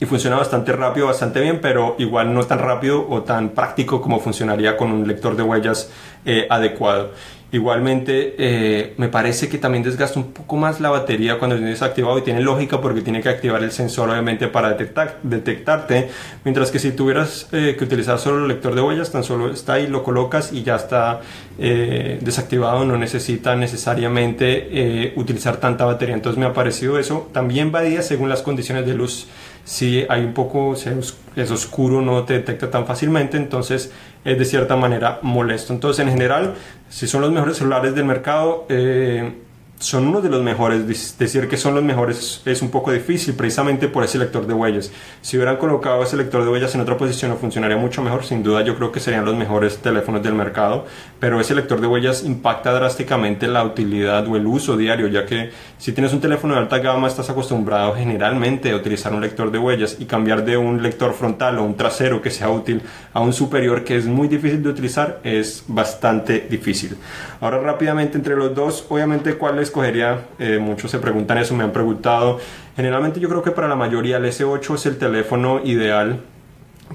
y 0.01 0.05
funciona 0.07 0.35
bastante 0.35 0.71
rápido, 0.71 1.05
bastante 1.05 1.39
bien, 1.39 1.59
pero 1.61 1.95
igual 1.99 2.33
no 2.33 2.43
tan 2.43 2.57
rápido 2.57 3.05
o 3.07 3.21
tan 3.21 3.49
práctico 3.49 4.01
como 4.01 4.19
funcionaría 4.19 4.75
con 4.75 4.91
un 4.91 5.07
lector 5.07 5.35
de 5.35 5.43
huellas 5.43 5.91
eh, 6.25 6.47
adecuado. 6.49 7.11
Igualmente, 7.53 8.35
eh, 8.37 8.93
me 8.95 9.09
parece 9.09 9.49
que 9.49 9.57
también 9.57 9.83
desgasta 9.83 10.17
un 10.17 10.31
poco 10.31 10.55
más 10.55 10.79
la 10.79 10.89
batería 10.89 11.37
cuando 11.37 11.57
es 11.57 11.61
desactivado 11.61 12.17
y 12.17 12.21
tiene 12.21 12.39
lógica 12.39 12.79
porque 12.79 13.01
tiene 13.01 13.21
que 13.21 13.27
activar 13.27 13.61
el 13.61 13.73
sensor 13.73 14.09
obviamente 14.09 14.47
para 14.47 14.69
detectar, 14.69 15.19
detectarte, 15.21 16.09
mientras 16.45 16.71
que 16.71 16.79
si 16.79 16.91
tuvieras 16.91 17.49
eh, 17.51 17.75
que 17.77 17.83
utilizar 17.83 18.19
solo 18.19 18.43
el 18.43 18.47
lector 18.47 18.73
de 18.73 18.81
huellas, 18.81 19.11
tan 19.11 19.25
solo 19.25 19.51
está 19.51 19.73
ahí, 19.73 19.87
lo 19.87 20.01
colocas 20.01 20.53
y 20.53 20.63
ya 20.63 20.75
está 20.75 21.21
desactivado, 21.57 22.85
no 22.85 22.97
necesita 22.97 23.55
necesariamente 23.55 25.13
utilizar 25.15 25.57
tanta 25.57 25.85
batería. 25.85 26.15
Entonces 26.15 26.39
me 26.39 26.47
ha 26.47 26.53
parecido 26.53 26.97
eso. 26.97 27.29
También 27.33 27.71
varía 27.71 28.01
según 28.01 28.29
las 28.29 28.41
condiciones 28.41 28.87
de 28.87 28.95
luz 28.95 29.27
si 29.63 30.05
hay 30.09 30.23
un 30.23 30.33
poco, 30.33 30.73
es 30.73 31.51
oscuro, 31.51 32.01
no 32.01 32.23
te 32.23 32.33
detecta 32.33 32.71
tan 32.71 32.85
fácilmente, 32.85 33.37
entonces 33.37 33.91
es 34.23 34.37
de 34.37 34.45
cierta 34.45 34.75
manera 34.75 35.19
molesto. 35.21 35.73
Entonces, 35.73 36.05
en 36.05 36.11
general, 36.11 36.55
si 36.91 37.07
son 37.07 37.21
los 37.21 37.31
mejores 37.31 37.57
celulares 37.57 37.95
del 37.95 38.05
mercado, 38.05 38.65
eh, 38.67 39.33
son 39.81 40.07
uno 40.07 40.21
de 40.21 40.29
los 40.29 40.43
mejores. 40.43 41.17
Decir 41.17 41.47
que 41.47 41.57
son 41.57 41.73
los 41.75 41.83
mejores 41.83 42.41
es 42.45 42.61
un 42.61 42.69
poco 42.69 42.91
difícil 42.91 43.33
precisamente 43.33 43.87
por 43.87 44.03
ese 44.03 44.17
lector 44.17 44.45
de 44.45 44.53
huellas. 44.53 44.91
Si 45.21 45.37
hubieran 45.37 45.57
colocado 45.57 46.03
ese 46.03 46.17
lector 46.17 46.43
de 46.43 46.51
huellas 46.51 46.73
en 46.75 46.81
otra 46.81 46.97
posición, 46.97 47.35
funcionaría 47.37 47.77
mucho 47.77 48.01
mejor. 48.01 48.23
Sin 48.23 48.43
duda, 48.43 48.61
yo 48.61 48.75
creo 48.75 48.91
que 48.91 48.99
serían 48.99 49.25
los 49.25 49.35
mejores 49.35 49.79
teléfonos 49.79 50.21
del 50.21 50.35
mercado. 50.35 50.85
Pero 51.19 51.39
ese 51.39 51.55
lector 51.55 51.81
de 51.81 51.87
huellas 51.87 52.23
impacta 52.23 52.71
drásticamente 52.71 53.47
la 53.47 53.63
utilidad 53.63 54.27
o 54.27 54.35
el 54.35 54.45
uso 54.45 54.77
diario, 54.77 55.07
ya 55.07 55.25
que 55.25 55.51
si 55.77 55.91
tienes 55.93 56.13
un 56.13 56.21
teléfono 56.21 56.53
de 56.53 56.59
alta 56.59 56.77
gama, 56.77 57.07
estás 57.07 57.29
acostumbrado 57.29 57.95
generalmente 57.95 58.71
a 58.71 58.75
utilizar 58.75 59.13
un 59.13 59.21
lector 59.21 59.51
de 59.51 59.57
huellas 59.57 59.97
y 59.99 60.05
cambiar 60.05 60.45
de 60.45 60.57
un 60.57 60.83
lector 60.83 61.13
frontal 61.13 61.57
o 61.57 61.63
un 61.63 61.75
trasero 61.75 62.21
que 62.21 62.29
sea 62.29 62.49
útil 62.49 62.83
a 63.13 63.19
un 63.19 63.33
superior 63.33 63.83
que 63.83 63.97
es 63.97 64.05
muy 64.05 64.27
difícil 64.27 64.61
de 64.61 64.69
utilizar 64.69 65.19
es 65.23 65.63
bastante 65.67 66.47
difícil. 66.49 66.97
Ahora, 67.39 67.59
rápidamente 67.59 68.17
entre 68.17 68.35
los 68.35 68.53
dos, 68.53 68.85
obviamente, 68.89 69.35
¿cuál 69.35 69.57
es 69.57 69.70
escogería? 69.71 70.27
Eh, 70.37 70.59
muchos 70.59 70.91
se 70.91 70.99
preguntan 70.99 71.37
eso, 71.37 71.55
me 71.55 71.63
han 71.63 71.71
preguntado. 71.71 72.39
Generalmente 72.75 73.19
yo 73.19 73.29
creo 73.29 73.41
que 73.41 73.51
para 73.51 73.67
la 73.67 73.75
mayoría 73.75 74.17
el 74.17 74.25
S8 74.25 74.75
es 74.75 74.85
el 74.85 74.97
teléfono 74.97 75.61
ideal 75.63 76.19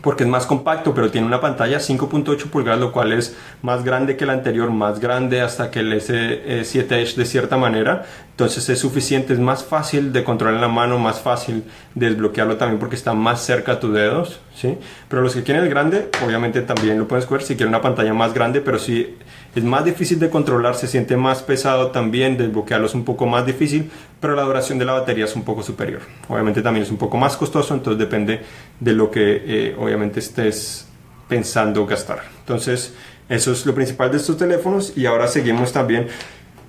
porque 0.02 0.24
es 0.24 0.28
más 0.28 0.46
compacto, 0.46 0.94
pero 0.94 1.10
tiene 1.10 1.26
una 1.26 1.40
pantalla 1.40 1.78
5.8 1.78 2.50
pulgadas, 2.50 2.80
lo 2.80 2.92
cual 2.92 3.12
es 3.12 3.36
más 3.62 3.84
grande 3.84 4.16
que 4.16 4.24
el 4.24 4.30
anterior, 4.30 4.70
más 4.70 5.00
grande 5.00 5.40
hasta 5.40 5.70
que 5.70 5.80
el 5.80 5.92
S7 5.92 6.92
Edge 6.92 7.16
de 7.16 7.24
cierta 7.24 7.56
manera. 7.56 8.04
Entonces 8.30 8.68
es 8.68 8.78
suficiente, 8.78 9.32
es 9.32 9.38
más 9.38 9.64
fácil 9.64 10.12
de 10.12 10.24
controlar 10.24 10.56
en 10.56 10.60
la 10.60 10.68
mano, 10.68 10.98
más 10.98 11.20
fácil 11.20 11.64
de 11.94 12.10
desbloquearlo 12.10 12.56
también 12.56 12.78
porque 12.78 12.96
está 12.96 13.14
más 13.14 13.40
cerca 13.40 13.72
a 13.72 13.80
tus 13.80 13.94
dedos, 13.94 14.40
¿sí? 14.54 14.76
Pero 15.08 15.22
los 15.22 15.34
que 15.34 15.42
quieren 15.42 15.64
el 15.64 15.70
grande, 15.70 16.10
obviamente 16.24 16.60
también 16.62 16.98
lo 16.98 17.08
pueden 17.08 17.22
escoger 17.22 17.42
si 17.42 17.56
quieren 17.56 17.68
una 17.68 17.80
pantalla 17.80 18.12
más 18.12 18.34
grande, 18.34 18.60
pero 18.60 18.78
sí 18.78 19.16
es 19.56 19.64
más 19.64 19.86
difícil 19.86 20.18
de 20.18 20.28
controlar, 20.28 20.74
se 20.74 20.86
siente 20.86 21.16
más 21.16 21.42
pesado 21.42 21.90
también, 21.90 22.36
desbloquearlo 22.36 22.86
es 22.86 22.94
un 22.94 23.04
poco 23.04 23.26
más 23.26 23.46
difícil, 23.46 23.90
pero 24.20 24.36
la 24.36 24.42
duración 24.42 24.78
de 24.78 24.84
la 24.84 24.92
batería 24.92 25.24
es 25.24 25.34
un 25.34 25.44
poco 25.44 25.62
superior. 25.62 26.02
Obviamente 26.28 26.60
también 26.60 26.84
es 26.84 26.90
un 26.90 26.98
poco 26.98 27.16
más 27.16 27.38
costoso, 27.38 27.72
entonces 27.72 27.98
depende 27.98 28.42
de 28.78 28.92
lo 28.92 29.10
que 29.10 29.42
eh, 29.46 29.76
obviamente 29.78 30.20
estés 30.20 30.86
pensando 31.26 31.86
gastar. 31.86 32.20
Entonces, 32.40 32.92
eso 33.30 33.50
es 33.50 33.64
lo 33.64 33.74
principal 33.74 34.10
de 34.10 34.18
estos 34.18 34.36
teléfonos 34.36 34.92
y 34.94 35.06
ahora 35.06 35.26
seguimos 35.26 35.72
también. 35.72 36.08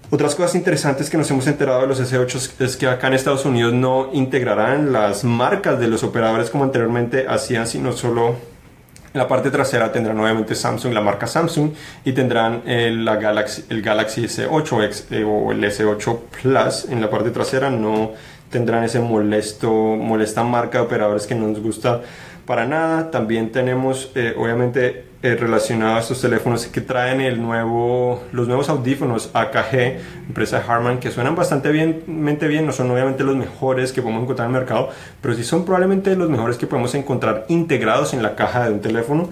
Otras 0.09 0.35
cosas 0.35 0.55
interesantes 0.55 1.09
que 1.09 1.17
nos 1.17 1.29
hemos 1.29 1.45
enterado 1.47 1.81
de 1.81 1.87
los 1.87 1.99
S8 1.99 2.61
es 2.61 2.77
que 2.77 2.87
acá 2.87 3.07
en 3.07 3.15
Estados 3.15 3.43
Unidos 3.43 3.73
no 3.73 4.11
integrarán 4.13 4.93
las 4.93 5.25
marcas 5.25 5.77
de 5.77 5.89
los 5.89 6.03
operadores 6.03 6.49
como 6.49 6.63
anteriormente 6.63 7.25
hacían, 7.27 7.67
sino 7.67 7.91
solo 7.91 8.37
en 9.13 9.19
la 9.19 9.27
parte 9.27 9.49
trasera 9.49 9.91
tendrán 9.91 10.19
obviamente 10.19 10.53
Samsung, 10.55 10.93
la 10.93 11.01
marca 11.01 11.27
Samsung, 11.27 11.71
y 12.03 12.11
tendrán 12.11 12.63
el, 12.65 13.05
la 13.05 13.15
Galaxy, 13.15 13.63
el 13.69 13.81
Galaxy 13.81 14.25
S8 14.25 14.85
X, 14.85 15.07
eh, 15.11 15.23
o 15.23 15.51
el 15.51 15.63
S8 15.63 16.19
Plus 16.41 16.85
en 16.89 17.01
la 17.01 17.09
parte 17.09 17.31
trasera. 17.31 17.69
No 17.69 18.11
tendrán 18.49 18.83
ese 18.83 18.99
molesto, 18.99 19.71
molesta 19.71 20.43
marca 20.43 20.79
de 20.79 20.85
operadores 20.85 21.27
que 21.27 21.35
no 21.35 21.47
nos 21.47 21.61
gusta 21.61 22.01
para 22.45 22.65
nada. 22.65 23.11
También 23.11 23.51
tenemos, 23.51 24.11
eh, 24.15 24.35
obviamente, 24.37 25.06
eh, 25.23 25.35
relacionado 25.35 25.95
a 25.95 25.99
estos 25.99 26.21
teléfonos 26.21 26.67
que 26.67 26.79
traen 26.79 27.21
el 27.21 27.41
nuevo, 27.41 28.21
los 28.31 28.47
nuevos 28.47 28.69
audífonos 28.69 29.31
AKG, 29.33 29.99
empresa 30.27 30.63
Harman, 30.67 30.99
que 30.99 31.09
suenan 31.09 31.35
bastante 31.35 31.71
bien, 31.71 32.03
bien, 32.47 32.67
no 32.67 32.71
son 32.71 32.91
obviamente 32.91 33.23
los 33.23 33.35
mejores 33.35 33.91
que 33.91 34.03
podemos 34.03 34.23
encontrar 34.23 34.47
en 34.47 34.55
el 34.55 34.61
mercado, 34.61 34.89
pero 35.19 35.33
sí 35.33 35.43
son 35.43 35.65
probablemente 35.65 36.15
los 36.15 36.29
mejores 36.29 36.57
que 36.57 36.67
podemos 36.67 36.93
encontrar 36.93 37.45
integrados 37.47 38.13
en 38.13 38.21
la 38.21 38.35
caja 38.35 38.65
de 38.65 38.73
un 38.73 38.81
teléfono. 38.81 39.29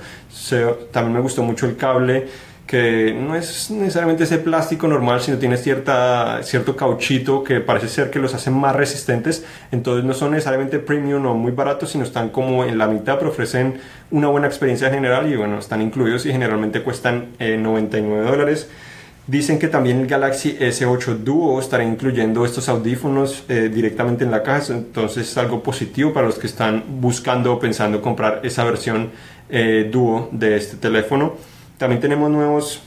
también 0.92 1.14
me 1.14 1.20
gustó 1.20 1.44
mucho 1.44 1.68
el 1.68 1.78
cable 1.78 2.30
que 2.66 3.14
no 3.14 3.36
es 3.36 3.70
necesariamente 3.70 4.24
ese 4.24 4.40
plástico 4.40 4.88
normal, 4.88 5.22
sino 5.22 5.38
tiene 5.38 5.56
cierta, 5.58 6.42
cierto 6.42 6.76
cauchito 6.76 7.44
que 7.44 7.60
parece 7.60 7.88
ser 7.88 8.10
que 8.10 8.18
los 8.18 8.34
hace 8.34 8.50
más 8.50 8.76
resistentes. 8.76 9.46
Entonces 9.72 10.04
no 10.04 10.14
son 10.14 10.32
necesariamente 10.32 10.80
premium 10.80 11.26
o 11.28 11.36
muy 11.36 11.52
baratos, 11.52 11.92
sino 11.92 12.04
están 12.04 12.30
como 12.30 12.64
en 12.64 12.78
la 12.78 12.88
mitad, 12.88 13.18
pero 13.20 13.30
ofrecen 13.30 13.80
una 14.10 14.30
buena 14.30 14.48
experiencia 14.48 14.90
general 14.90 15.32
y 15.32 15.36
bueno, 15.36 15.60
están 15.60 15.82
incluidos 15.82 16.26
y 16.26 16.32
generalmente 16.32 16.82
cuestan 16.82 17.28
99 17.40 18.26
eh, 18.26 18.32
dólares. 18.32 18.70
Dicen 19.28 19.58
que 19.58 19.68
también 19.68 20.02
el 20.02 20.08
Galaxy 20.08 20.56
S8 20.60 21.18
Duo 21.18 21.60
estará 21.60 21.84
incluyendo 21.84 22.46
estos 22.46 22.70
audífonos 22.70 23.44
eh, 23.50 23.72
directamente 23.74 24.24
en 24.24 24.30
la 24.30 24.44
caja, 24.44 24.74
entonces 24.74 25.30
es 25.30 25.38
algo 25.38 25.64
positivo 25.64 26.14
para 26.14 26.28
los 26.28 26.38
que 26.38 26.46
están 26.46 26.84
buscando 27.02 27.54
o 27.54 27.60
pensando 27.60 28.02
comprar 28.04 28.42
esa 28.44 28.64
versión 28.64 29.10
eh, 29.50 29.90
Duo 29.92 30.30
de 30.32 30.58
este 30.58 30.78
teléfono. 30.78 31.55
También 31.78 32.02
tenemos 32.02 32.32
nuevos 32.32 32.82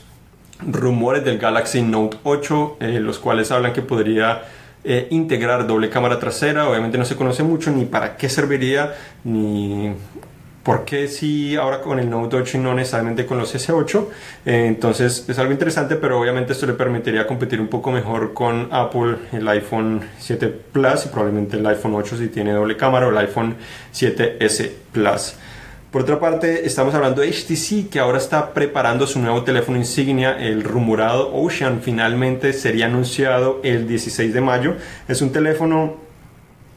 rumores 0.65 1.23
del 1.23 1.37
Galaxy 1.37 1.81
Note 1.81 2.17
8, 2.23 2.77
eh, 2.79 2.99
los 2.99 3.19
cuales 3.19 3.51
hablan 3.51 3.73
que 3.73 3.81
podría 3.81 4.43
eh, 4.83 5.07
integrar 5.11 5.67
doble 5.67 5.89
cámara 5.89 6.19
trasera. 6.19 6.67
Obviamente 6.67 6.97
no 6.97 7.05
se 7.05 7.15
conoce 7.15 7.43
mucho 7.43 7.71
ni 7.71 7.85
para 7.85 8.17
qué 8.17 8.29
serviría, 8.29 8.95
ni 9.23 9.93
por 10.63 10.85
qué 10.85 11.07
si 11.07 11.55
ahora 11.55 11.81
con 11.81 11.99
el 11.99 12.09
Note 12.09 12.35
8 12.37 12.57
y 12.57 12.61
no 12.61 12.73
necesariamente 12.73 13.25
con 13.25 13.37
los 13.37 13.53
S8. 13.55 14.05
Eh, 14.45 14.65
entonces 14.67 15.25
es 15.27 15.39
algo 15.39 15.51
interesante, 15.51 15.95
pero 15.95 16.19
obviamente 16.19 16.53
esto 16.53 16.65
le 16.65 16.73
permitiría 16.73 17.27
competir 17.27 17.61
un 17.61 17.67
poco 17.67 17.91
mejor 17.91 18.33
con 18.33 18.69
Apple, 18.71 19.17
el 19.33 19.47
iPhone 19.47 20.01
7 20.17 20.47
Plus 20.71 21.05
y 21.05 21.09
probablemente 21.09 21.57
el 21.57 21.65
iPhone 21.67 21.95
8 21.95 22.17
si 22.17 22.27
tiene 22.27 22.53
doble 22.53 22.75
cámara 22.75 23.07
o 23.07 23.11
el 23.11 23.17
iPhone 23.17 23.55
7S 23.93 24.71
Plus. 24.91 25.35
Por 25.91 26.03
otra 26.03 26.19
parte, 26.19 26.67
estamos 26.67 26.93
hablando 26.93 27.21
de 27.21 27.31
HTC, 27.31 27.89
que 27.89 27.97
ahora 27.97 28.19
está 28.19 28.53
preparando 28.53 29.07
su 29.07 29.17
nuevo 29.17 29.43
teléfono 29.43 29.75
insignia, 29.75 30.37
el 30.37 30.63
rumorado 30.63 31.33
Ocean. 31.33 31.81
Finalmente 31.81 32.53
sería 32.53 32.85
anunciado 32.85 33.59
el 33.63 33.87
16 33.87 34.31
de 34.31 34.39
mayo. 34.39 34.75
Es 35.07 35.23
un 35.23 35.31
teléfono 35.31 35.95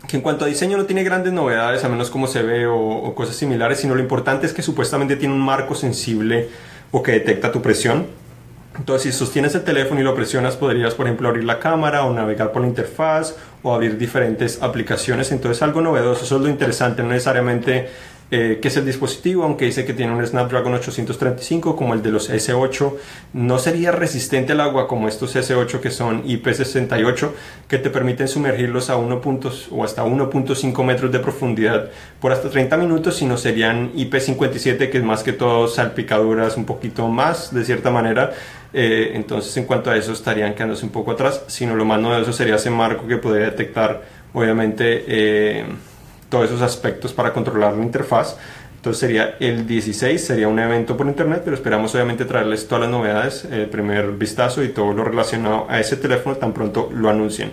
que 0.08 0.16
en 0.16 0.22
cuanto 0.22 0.46
a 0.46 0.48
diseño 0.48 0.78
no 0.78 0.86
tiene 0.86 1.04
grandes 1.04 1.34
novedades, 1.34 1.84
a 1.84 1.90
menos 1.90 2.08
como 2.08 2.26
se 2.26 2.42
ve 2.42 2.66
o, 2.66 3.14
cosas 3.14 3.36
similares, 3.36 3.80
sino 3.80 3.94
lo 3.94 4.00
importante 4.00 4.46
es 4.46 4.54
que 4.54 4.62
supuestamente 4.62 5.16
tiene 5.16 5.34
un 5.34 5.42
marco 5.42 5.74
sensible 5.74 6.48
o 6.90 7.02
que 7.02 7.12
detecta 7.12 7.52
tu 7.52 7.60
presión. 7.60 8.06
Entonces, 8.78 9.12
si 9.12 9.18
sostienes 9.18 9.54
el 9.54 9.62
teléfono 9.62 10.00
y 10.00 10.04
lo 10.04 10.14
presionas, 10.14 10.56
podrías, 10.56 10.94
por 10.94 11.04
ejemplo, 11.04 11.28
abrir 11.28 11.44
la 11.44 11.58
cámara 11.58 12.06
o 12.06 12.14
navegar 12.14 12.50
por 12.50 12.62
la 12.62 12.68
interfaz 12.68 13.36
o 13.62 13.74
abrir 13.74 13.98
diferentes 13.98 14.62
aplicaciones. 14.62 15.30
Entonces, 15.32 15.62
algo 15.62 15.82
novedoso, 15.82 16.24
eso 16.24 16.36
es 16.36 16.42
lo 16.42 16.48
interesante, 16.48 17.02
no 17.02 17.10
necesariamente 17.10 17.90
eh, 18.34 18.60
que 18.62 18.68
es 18.68 18.76
el 18.78 18.86
dispositivo, 18.86 19.44
aunque 19.44 19.66
dice 19.66 19.84
que 19.84 19.92
tiene 19.92 20.14
un 20.14 20.26
Snapdragon 20.26 20.72
835 20.72 21.76
como 21.76 21.92
el 21.92 22.02
de 22.02 22.10
los 22.10 22.30
S8, 22.30 22.94
no 23.34 23.58
sería 23.58 23.92
resistente 23.92 24.52
al 24.52 24.62
agua 24.62 24.88
como 24.88 25.06
estos 25.06 25.36
S8 25.36 25.80
que 25.80 25.90
son 25.90 26.24
IP68, 26.24 27.30
que 27.68 27.76
te 27.76 27.90
permiten 27.90 28.28
sumergirlos 28.28 28.88
a 28.88 28.96
1 28.96 29.20
o 29.72 29.84
hasta 29.84 30.02
1.5 30.02 30.82
metros 30.82 31.12
de 31.12 31.18
profundidad 31.18 31.90
por 32.22 32.32
hasta 32.32 32.48
30 32.48 32.74
minutos, 32.78 33.16
sino 33.16 33.36
serían 33.36 33.92
IP57, 33.92 34.88
que 34.88 34.96
es 34.96 35.04
más 35.04 35.22
que 35.22 35.34
todo 35.34 35.68
salpicaduras 35.68 36.56
un 36.56 36.64
poquito 36.64 37.08
más, 37.08 37.52
de 37.52 37.66
cierta 37.66 37.90
manera. 37.90 38.32
Eh, 38.72 39.10
entonces, 39.12 39.54
en 39.58 39.64
cuanto 39.64 39.90
a 39.90 39.96
eso, 39.98 40.12
estarían 40.12 40.54
quedándose 40.54 40.86
un 40.86 40.92
poco 40.92 41.10
atrás, 41.10 41.44
sino 41.48 41.76
lo 41.76 41.84
más 41.84 42.00
novedoso 42.00 42.32
sería 42.32 42.54
ese 42.54 42.70
marco 42.70 43.06
que 43.06 43.18
podría 43.18 43.50
detectar, 43.50 44.00
obviamente, 44.32 45.04
eh, 45.06 45.66
todos 46.32 46.46
esos 46.46 46.62
aspectos 46.62 47.12
para 47.12 47.30
controlar 47.34 47.74
la 47.74 47.82
interfaz. 47.82 48.38
Entonces 48.76 49.00
sería 49.00 49.36
el 49.38 49.66
16, 49.66 50.18
sería 50.18 50.48
un 50.48 50.58
evento 50.58 50.96
por 50.96 51.06
internet, 51.06 51.42
pero 51.44 51.54
esperamos 51.54 51.94
obviamente 51.94 52.24
traerles 52.24 52.66
todas 52.66 52.84
las 52.84 52.90
novedades, 52.90 53.44
el 53.44 53.66
primer 53.66 54.12
vistazo 54.12 54.64
y 54.64 54.70
todo 54.70 54.94
lo 54.94 55.04
relacionado 55.04 55.66
a 55.68 55.78
ese 55.78 55.96
teléfono 55.96 56.36
tan 56.36 56.54
pronto 56.54 56.88
lo 56.90 57.10
anuncien. 57.10 57.52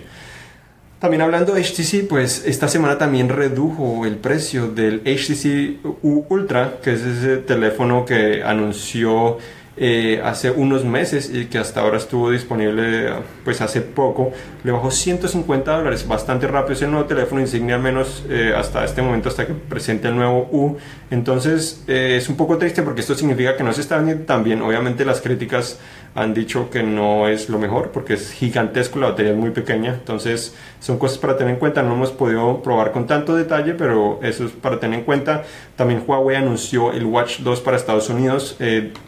También 0.98 1.20
hablando 1.20 1.52
de 1.52 1.62
HTC, 1.62 2.08
pues 2.08 2.46
esta 2.46 2.68
semana 2.68 2.96
también 2.96 3.28
redujo 3.28 4.06
el 4.06 4.16
precio 4.16 4.68
del 4.68 5.02
HTC 5.04 5.84
U 6.02 6.24
Ultra, 6.30 6.78
que 6.82 6.94
es 6.94 7.02
ese 7.02 7.36
teléfono 7.36 8.06
que 8.06 8.42
anunció 8.42 9.36
eh, 9.82 10.20
hace 10.22 10.50
unos 10.50 10.84
meses 10.84 11.30
y 11.32 11.46
que 11.46 11.56
hasta 11.56 11.80
ahora 11.80 11.96
estuvo 11.96 12.30
disponible 12.30 13.14
pues 13.44 13.62
hace 13.62 13.80
poco, 13.80 14.30
le 14.62 14.72
bajó 14.72 14.90
150 14.90 15.74
dólares, 15.74 16.06
bastante 16.06 16.46
rápido, 16.46 16.74
es 16.74 16.82
el 16.82 16.90
nuevo 16.90 17.06
teléfono 17.06 17.40
insignia 17.40 17.76
al 17.76 17.80
menos 17.80 18.22
eh, 18.28 18.52
hasta 18.54 18.84
este 18.84 19.00
momento, 19.00 19.30
hasta 19.30 19.46
que 19.46 19.54
presente 19.54 20.08
el 20.08 20.16
nuevo 20.16 20.50
U. 20.52 20.76
Entonces 21.10 21.82
eh, 21.88 22.16
es 22.18 22.28
un 22.28 22.36
poco 22.36 22.58
triste 22.58 22.82
porque 22.82 23.00
esto 23.00 23.14
significa 23.14 23.56
que 23.56 23.64
no 23.64 23.72
se 23.72 23.80
está 23.80 23.96
vendiendo 23.96 24.26
tan 24.26 24.44
bien. 24.44 24.60
Obviamente 24.60 25.06
las 25.06 25.22
críticas 25.22 25.78
han 26.14 26.34
dicho 26.34 26.70
que 26.70 26.82
no 26.82 27.28
es 27.28 27.48
lo 27.48 27.58
mejor 27.58 27.90
porque 27.92 28.14
es 28.14 28.32
gigantesco, 28.32 28.98
la 28.98 29.10
batería 29.10 29.32
es 29.32 29.38
muy 29.38 29.50
pequeña, 29.50 29.94
entonces 29.94 30.54
son 30.80 30.98
cosas 30.98 31.18
para 31.18 31.36
tener 31.36 31.54
en 31.54 31.60
cuenta, 31.60 31.82
no 31.82 31.94
hemos 31.94 32.10
podido 32.10 32.62
probar 32.62 32.90
con 32.90 33.06
tanto 33.06 33.36
detalle, 33.36 33.74
pero 33.74 34.18
eso 34.22 34.44
es 34.44 34.52
para 34.52 34.80
tener 34.80 35.00
en 35.00 35.04
cuenta. 35.04 35.44
También 35.76 36.02
Huawei 36.06 36.36
anunció 36.36 36.92
el 36.92 37.04
Watch 37.04 37.40
2 37.40 37.60
para 37.60 37.76
Estados 37.76 38.08
Unidos, 38.08 38.56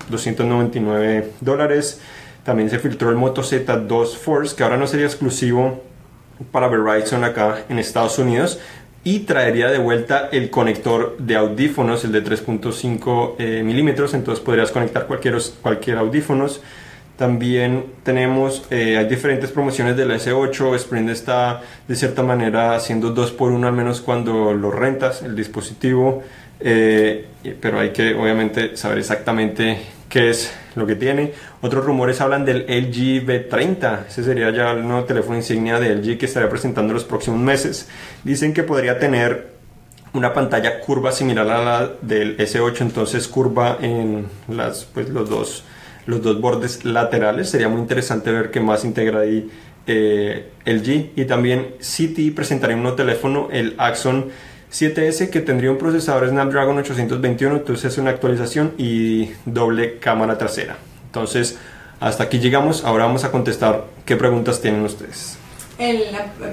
299 0.08 1.18
eh, 1.18 1.30
dólares. 1.40 2.00
También 2.44 2.70
se 2.70 2.78
filtró 2.78 3.10
el 3.10 3.16
Moto 3.16 3.42
Z2 3.42 4.16
Force, 4.16 4.54
que 4.54 4.62
ahora 4.62 4.76
no 4.76 4.86
sería 4.86 5.06
exclusivo 5.06 5.82
para 6.50 6.68
Verizon 6.68 7.24
acá 7.24 7.64
en 7.68 7.78
Estados 7.78 8.18
Unidos, 8.18 8.58
y 9.04 9.20
traería 9.20 9.70
de 9.70 9.78
vuelta 9.78 10.28
el 10.30 10.50
conector 10.50 11.16
de 11.18 11.36
audífonos, 11.36 12.04
el 12.04 12.12
de 12.12 12.24
3.5 12.24 13.34
eh, 13.38 13.62
milímetros, 13.64 14.14
entonces 14.14 14.44
podrías 14.44 14.70
conectar 14.70 15.06
cualquier, 15.06 15.36
cualquier 15.60 15.98
audífonos. 15.98 16.60
También 17.22 17.84
tenemos, 18.02 18.64
eh, 18.68 18.98
hay 18.98 19.06
diferentes 19.06 19.52
promociones 19.52 19.96
del 19.96 20.10
S8. 20.10 20.74
Sprint 20.74 21.08
está 21.10 21.62
de 21.86 21.94
cierta 21.94 22.24
manera 22.24 22.74
haciendo 22.74 23.10
dos 23.10 23.30
por 23.30 23.52
uno 23.52 23.68
al 23.68 23.74
menos 23.74 24.00
cuando 24.00 24.52
lo 24.52 24.72
rentas, 24.72 25.22
el 25.22 25.36
dispositivo. 25.36 26.24
Eh, 26.58 27.28
pero 27.60 27.78
hay 27.78 27.90
que 27.90 28.12
obviamente 28.14 28.76
saber 28.76 28.98
exactamente 28.98 29.78
qué 30.08 30.30
es 30.30 30.52
lo 30.74 30.84
que 30.84 30.96
tiene. 30.96 31.32
Otros 31.60 31.84
rumores 31.84 32.20
hablan 32.20 32.44
del 32.44 32.62
LG 32.62 33.24
V30, 33.24 34.08
ese 34.08 34.24
sería 34.24 34.50
ya 34.50 34.72
el 34.72 34.82
nuevo 34.82 35.04
teléfono 35.04 35.36
insignia 35.36 35.78
de 35.78 35.94
LG 35.94 36.18
que 36.18 36.26
estaría 36.26 36.48
presentando 36.48 36.90
en 36.90 36.94
los 36.94 37.04
próximos 37.04 37.38
meses. 37.38 37.88
Dicen 38.24 38.52
que 38.52 38.64
podría 38.64 38.98
tener 38.98 39.52
una 40.12 40.34
pantalla 40.34 40.80
curva 40.80 41.12
similar 41.12 41.48
a 41.48 41.62
la 41.62 41.92
del 42.02 42.36
S8, 42.36 42.80
entonces 42.80 43.28
curva 43.28 43.78
en 43.80 44.26
las, 44.48 44.86
pues, 44.86 45.08
los, 45.08 45.30
dos, 45.30 45.64
los 46.06 46.22
dos 46.22 46.40
bordes 46.40 46.84
laterales. 46.84 47.50
Sería 47.50 47.68
muy 47.68 47.80
interesante 47.80 48.30
ver 48.30 48.50
qué 48.50 48.60
más 48.60 48.84
integra 48.84 49.20
ahí 49.20 49.50
eh, 49.86 50.50
LG. 50.64 51.12
Y 51.16 51.24
también 51.24 51.74
City 51.80 52.30
presentaría 52.30 52.76
un 52.76 52.82
nuevo 52.82 52.96
teléfono, 52.96 53.48
el 53.50 53.74
Axon 53.78 54.30
7S 54.72 55.28
que 55.28 55.40
tendría 55.40 55.70
un 55.70 55.78
procesador 55.78 56.28
Snapdragon 56.28 56.78
821, 56.78 57.56
entonces 57.56 57.92
es 57.92 57.98
una 57.98 58.10
actualización 58.10 58.72
y 58.78 59.30
doble 59.44 59.98
cámara 59.98 60.38
trasera. 60.38 60.76
Entonces, 61.06 61.58
hasta 62.00 62.24
aquí 62.24 62.38
llegamos, 62.38 62.84
ahora 62.84 63.04
vamos 63.04 63.24
a 63.24 63.30
contestar 63.30 63.84
qué 64.06 64.16
preguntas 64.16 64.60
tienen 64.60 64.82
ustedes. 64.82 65.36
El, 65.78 66.06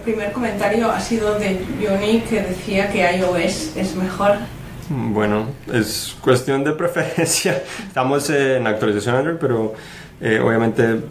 primer 0.04 0.32
comentario 0.32 0.92
ha 0.92 1.00
sido 1.00 1.38
de 1.40 1.62
Johnny 1.82 2.22
que 2.22 2.42
decía 2.42 2.92
que 2.92 3.00
iOS 3.00 3.78
es 3.78 3.96
mejor. 3.96 4.38
Bueno, 4.90 5.46
es 5.72 6.16
cuestión 6.20 6.64
de 6.64 6.72
preferencia. 6.72 7.64
Estamos 7.88 8.30
en 8.32 8.66
actualización 8.66 9.16
Android, 9.16 9.38
pero 9.40 9.76
eh, 10.20 10.40
obviamente 10.40 11.02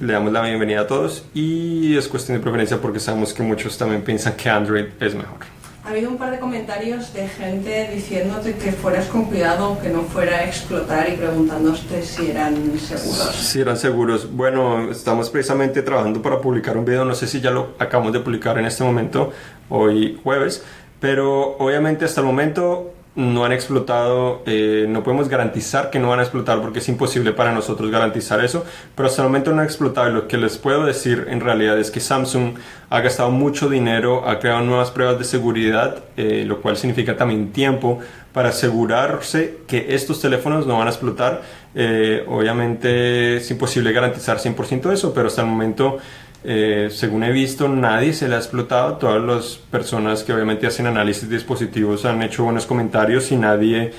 le 0.00 0.12
damos 0.12 0.32
la 0.32 0.42
bienvenida 0.42 0.82
a 0.82 0.86
todos 0.86 1.24
y 1.34 1.96
es 1.96 2.06
cuestión 2.06 2.38
de 2.38 2.42
preferencia 2.42 2.80
porque 2.80 3.00
sabemos 3.00 3.34
que 3.34 3.42
muchos 3.42 3.76
también 3.76 4.02
piensan 4.02 4.34
que 4.34 4.48
Android 4.48 4.84
es 5.00 5.14
mejor. 5.16 5.38
Ha 5.84 5.90
habido 5.90 6.08
un 6.08 6.16
par 6.16 6.30
de 6.30 6.38
comentarios 6.38 7.12
de 7.12 7.28
gente 7.28 7.90
diciéndote 7.92 8.54
que 8.54 8.72
fueras 8.72 9.06
con 9.06 9.24
cuidado, 9.24 9.78
que 9.82 9.90
no 9.90 10.02
fuera 10.02 10.38
a 10.38 10.44
explotar 10.44 11.10
y 11.10 11.16
preguntándote 11.16 12.02
si 12.02 12.30
eran 12.30 12.54
seguros. 12.78 13.34
Si 13.34 13.60
eran 13.60 13.76
seguros. 13.76 14.32
Bueno, 14.32 14.90
estamos 14.90 15.28
precisamente 15.28 15.82
trabajando 15.82 16.22
para 16.22 16.40
publicar 16.40 16.78
un 16.78 16.86
video, 16.86 17.04
no 17.04 17.14
sé 17.14 17.26
si 17.26 17.40
ya 17.40 17.50
lo 17.50 17.74
acabamos 17.78 18.14
de 18.14 18.20
publicar 18.20 18.56
en 18.58 18.64
este 18.64 18.82
momento, 18.82 19.32
hoy 19.68 20.18
jueves, 20.22 20.64
pero 21.00 21.58
obviamente 21.58 22.06
hasta 22.06 22.22
el 22.22 22.28
momento 22.28 22.93
no 23.16 23.44
han 23.44 23.52
explotado, 23.52 24.42
eh, 24.44 24.86
no 24.88 25.04
podemos 25.04 25.28
garantizar 25.28 25.90
que 25.90 26.00
no 26.00 26.08
van 26.08 26.18
a 26.18 26.22
explotar 26.22 26.60
porque 26.60 26.80
es 26.80 26.88
imposible 26.88 27.32
para 27.32 27.52
nosotros 27.52 27.90
garantizar 27.90 28.44
eso, 28.44 28.64
pero 28.96 29.08
hasta 29.08 29.22
el 29.22 29.28
momento 29.28 29.52
no 29.52 29.60
han 29.60 29.66
explotado 29.66 30.10
lo 30.10 30.26
que 30.26 30.36
les 30.36 30.58
puedo 30.58 30.84
decir 30.84 31.28
en 31.30 31.40
realidad 31.40 31.78
es 31.78 31.92
que 31.92 32.00
Samsung 32.00 32.54
ha 32.90 33.00
gastado 33.00 33.30
mucho 33.30 33.68
dinero, 33.68 34.28
ha 34.28 34.40
creado 34.40 34.62
nuevas 34.62 34.90
pruebas 34.90 35.18
de 35.18 35.24
seguridad, 35.24 36.04
eh, 36.16 36.44
lo 36.46 36.60
cual 36.60 36.76
significa 36.76 37.16
también 37.16 37.52
tiempo 37.52 38.00
para 38.32 38.48
asegurarse 38.48 39.58
que 39.68 39.94
estos 39.94 40.20
teléfonos 40.20 40.66
no 40.66 40.76
van 40.76 40.88
a 40.88 40.90
explotar. 40.90 41.42
Eh, 41.76 42.24
obviamente 42.28 43.36
es 43.36 43.50
imposible 43.50 43.92
garantizar 43.92 44.38
100% 44.38 44.92
eso, 44.92 45.14
pero 45.14 45.28
hasta 45.28 45.42
el 45.42 45.48
momento 45.48 45.98
eh, 46.46 46.90
según 46.90 47.24
he 47.24 47.32
visto, 47.32 47.68
nadie 47.68 48.12
se 48.12 48.28
le 48.28 48.34
ha 48.34 48.38
explotado. 48.38 48.98
Todas 48.98 49.22
las 49.22 49.56
personas 49.70 50.22
que 50.22 50.32
obviamente 50.34 50.66
hacen 50.66 50.86
análisis 50.86 51.26
de 51.28 51.36
dispositivos 51.36 52.04
han 52.04 52.22
hecho 52.22 52.44
buenos 52.44 52.66
comentarios 52.66 53.32
y 53.32 53.36
nadie, 53.36 53.92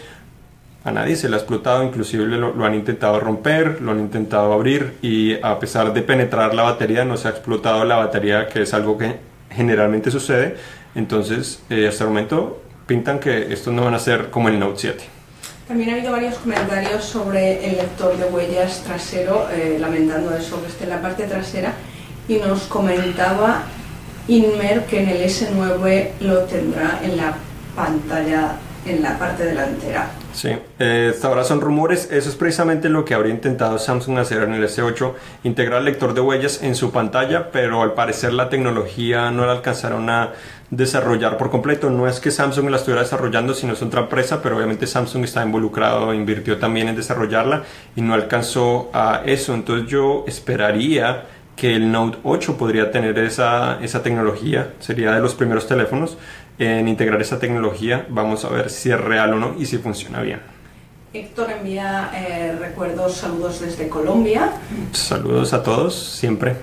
a 0.83 0.91
nadie 0.91 1.15
se 1.15 1.27
le 1.27 1.35
ha 1.35 1.39
explotado. 1.39 1.83
Inclusive 1.83 2.25
lo, 2.25 2.63
han 2.63 2.75
intentado 2.75 3.19
romper, 3.19 3.81
lo 3.81 3.91
han 3.91 3.99
intentado 3.99 4.53
abrir 4.53 4.93
y 5.01 5.41
a 5.41 5.57
pesar 5.57 5.91
de 5.91 6.03
penetrar 6.03 6.53
la 6.53 6.61
batería 6.61 7.03
no 7.03 7.17
se 7.17 7.29
ha 7.29 7.31
explotado 7.31 7.83
la 7.83 7.95
batería, 7.95 8.47
que 8.47 8.61
es 8.61 8.73
algo 8.75 8.95
que 8.95 9.15
generalmente 9.49 10.11
sucede. 10.11 10.55
Entonces, 10.93 11.63
eh, 11.71 11.87
hasta 11.87 12.03
el 12.03 12.11
momento 12.11 12.61
pintan 12.85 13.17
que 13.17 13.51
estos 13.51 13.73
no 13.73 13.85
van 13.85 13.95
a 13.95 13.99
ser 13.99 14.29
como 14.29 14.49
el 14.49 14.59
Note 14.59 14.81
7. 14.81 15.03
También 15.67 15.89
ha 15.89 15.93
habido 15.93 16.11
varios 16.11 16.35
comentarios 16.35 17.03
sobre 17.03 17.65
el 17.65 17.77
lector 17.77 18.15
de 18.15 18.25
huellas 18.25 18.83
trasero, 18.83 19.47
eh, 19.51 19.77
lamentando 19.79 20.35
eso 20.35 20.61
que 20.61 20.67
esté 20.67 20.83
en 20.83 20.91
la 20.91 21.01
parte 21.01 21.23
trasera 21.23 21.73
y 22.27 22.37
nos 22.37 22.63
comentaba 22.63 23.63
Inmer 24.27 24.85
que 24.85 25.03
en 25.03 25.09
el 25.09 25.23
S9 25.23 26.09
lo 26.21 26.39
tendrá 26.41 26.99
en 27.03 27.17
la 27.17 27.35
pantalla 27.75 28.55
en 28.85 29.01
la 29.01 29.17
parte 29.17 29.45
delantera. 29.45 30.11
Sí, 30.33 30.49
eh, 30.79 31.11
hasta 31.13 31.27
ahora 31.27 31.43
son 31.43 31.61
rumores, 31.61 32.09
eso 32.11 32.29
es 32.29 32.35
precisamente 32.35 32.89
lo 32.89 33.05
que 33.05 33.13
habría 33.13 33.33
intentado 33.33 33.79
Samsung 33.79 34.19
hacer 34.19 34.43
en 34.43 34.53
el 34.53 34.63
S8, 34.63 35.13
integrar 35.43 35.79
el 35.79 35.85
lector 35.85 36.13
de 36.13 36.21
huellas 36.21 36.61
en 36.61 36.75
su 36.75 36.91
pantalla, 36.91 37.51
pero 37.51 37.81
al 37.81 37.93
parecer 37.93 38.33
la 38.33 38.49
tecnología 38.49 39.31
no 39.31 39.45
la 39.45 39.53
alcanzaron 39.53 40.09
a 40.09 40.33
desarrollar 40.69 41.37
por 41.37 41.49
completo. 41.49 41.89
No 41.89 42.07
es 42.07 42.19
que 42.19 42.31
Samsung 42.31 42.69
la 42.69 42.77
estuviera 42.77 43.01
desarrollando, 43.01 43.53
sino 43.53 43.73
es 43.73 43.81
otra 43.81 44.01
empresa, 44.01 44.41
pero 44.41 44.57
obviamente 44.57 44.87
Samsung 44.87 45.23
está 45.23 45.43
involucrado, 45.43 46.13
invirtió 46.13 46.57
también 46.57 46.89
en 46.89 46.95
desarrollarla 46.95 47.63
y 47.95 48.01
no 48.01 48.13
alcanzó 48.13 48.89
a 48.93 49.21
eso. 49.25 49.53
Entonces 49.53 49.89
yo 49.89 50.25
esperaría 50.27 51.25
que 51.55 51.75
el 51.75 51.91
Note 51.91 52.17
8 52.23 52.57
podría 52.57 52.91
tener 52.91 53.17
esa, 53.19 53.79
esa 53.81 54.03
tecnología, 54.03 54.73
sería 54.79 55.11
de 55.11 55.21
los 55.21 55.35
primeros 55.35 55.67
teléfonos 55.67 56.17
en 56.59 56.87
integrar 56.87 57.21
esa 57.21 57.39
tecnología. 57.39 58.05
Vamos 58.09 58.45
a 58.45 58.49
ver 58.49 58.69
si 58.69 58.91
es 58.91 58.99
real 58.99 59.33
o 59.33 59.35
no 59.37 59.55
y 59.57 59.65
si 59.65 59.77
funciona 59.77 60.21
bien. 60.21 60.39
Héctor 61.13 61.51
envía 61.51 62.11
eh, 62.13 62.57
recuerdos, 62.59 63.13
saludos 63.13 63.61
desde 63.61 63.87
Colombia. 63.87 64.51
Saludos 64.91 65.53
a 65.53 65.63
todos, 65.63 65.95
siempre. 65.95 66.55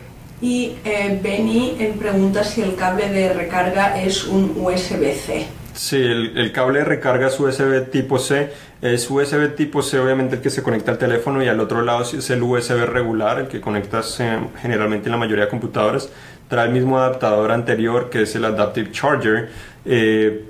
Y 0.43 0.75
eh, 0.85 1.19
Benny 1.23 1.77
pregunta 1.99 2.45
si 2.45 2.61
el 2.61 2.75
cable 2.75 3.09
de 3.09 3.33
recarga 3.33 4.03
es 4.03 4.25
un 4.25 4.55
USB-C. 4.59 5.47
Sí, 5.75 5.97
el, 5.97 6.53
cable 6.53 6.81
de 6.81 6.85
recarga 6.85 7.29
es 7.29 7.41
USB 7.41 7.91
tipo 7.91 8.19
C. 8.19 8.53
Es 8.83 9.11
USB 9.11 9.55
tipo 9.55 9.83
C, 9.83 9.99
obviamente, 9.99 10.37
el 10.37 10.43
que 10.43 10.51
se 10.51 10.63
conecta 10.63 10.93
al 10.93 10.99
teléfono 10.99 11.43
y 11.43 11.49
al 11.49 11.61
otro 11.61 11.83
lado 11.83 12.03
es 12.03 12.31
el 12.31 12.43
USB 12.43 12.85
regular, 12.85 13.39
el 13.41 13.49
que 13.49 13.61
conectas 13.61 14.21
eh, 14.21 14.39
generalmente 14.61 15.09
en 15.09 15.13
la 15.13 15.19
mayoría 15.19 15.45
de 15.45 15.51
computadoras. 15.51 16.11
Trae 16.49 16.67
el 16.67 16.73
mismo 16.73 16.99
adaptador 16.99 17.53
anterior 17.53 18.11
que 18.11 18.23
es 18.23 18.35
el 18.35 18.45
Adaptive 18.45 18.91
Charger. 18.91 19.51
Eh, 19.85 20.45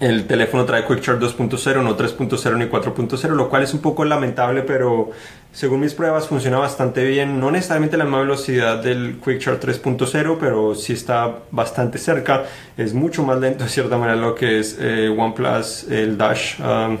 el 0.00 0.26
teléfono 0.26 0.64
trae 0.64 0.86
Quick 0.86 1.00
Charge 1.00 1.20
2.0, 1.20 1.82
no 1.82 1.96
3.0 1.96 2.56
ni 2.56 2.64
4.0, 2.64 3.28
lo 3.30 3.48
cual 3.50 3.62
es 3.62 3.74
un 3.74 3.80
poco 3.80 4.04
lamentable, 4.04 4.62
pero 4.62 5.10
según 5.52 5.80
mis 5.80 5.94
pruebas 5.94 6.28
funciona 6.28 6.58
bastante 6.58 7.04
bien. 7.04 7.40
No 7.40 7.50
necesariamente 7.50 7.96
la 7.96 8.04
misma 8.04 8.20
velocidad 8.20 8.82
del 8.82 9.18
Quick 9.24 9.40
Charge 9.40 9.80
3.0, 9.82 10.36
pero 10.38 10.74
sí 10.74 10.92
está 10.92 11.38
bastante 11.50 11.98
cerca. 11.98 12.44
Es 12.76 12.94
mucho 12.94 13.22
más 13.24 13.38
lento 13.40 13.64
de 13.64 13.70
cierta 13.70 13.98
manera 13.98 14.16
lo 14.16 14.34
que 14.34 14.60
es 14.60 14.76
eh, 14.80 15.08
OnePlus, 15.08 15.90
el 15.90 16.16
Dash 16.16 16.60
um, 16.60 16.98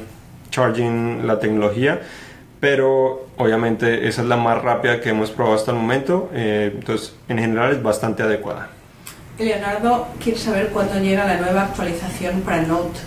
Charging, 0.50 1.26
la 1.26 1.38
tecnología. 1.38 2.00
Pero 2.58 3.28
obviamente 3.36 4.06
esa 4.08 4.22
es 4.22 4.28
la 4.28 4.36
más 4.36 4.60
rápida 4.60 5.00
que 5.00 5.10
hemos 5.10 5.30
probado 5.30 5.56
hasta 5.56 5.70
el 5.70 5.78
momento. 5.78 6.28
Eh, 6.34 6.72
entonces, 6.74 7.14
en 7.28 7.38
general 7.38 7.72
es 7.72 7.82
bastante 7.82 8.22
adecuada. 8.22 8.68
Leonardo 9.38 10.08
quiere 10.22 10.38
saber 10.38 10.68
cuándo 10.68 10.98
llega 10.98 11.24
la 11.24 11.38
nueva 11.38 11.62
actualización 11.62 12.42
para 12.42 12.62
Note 12.62 13.00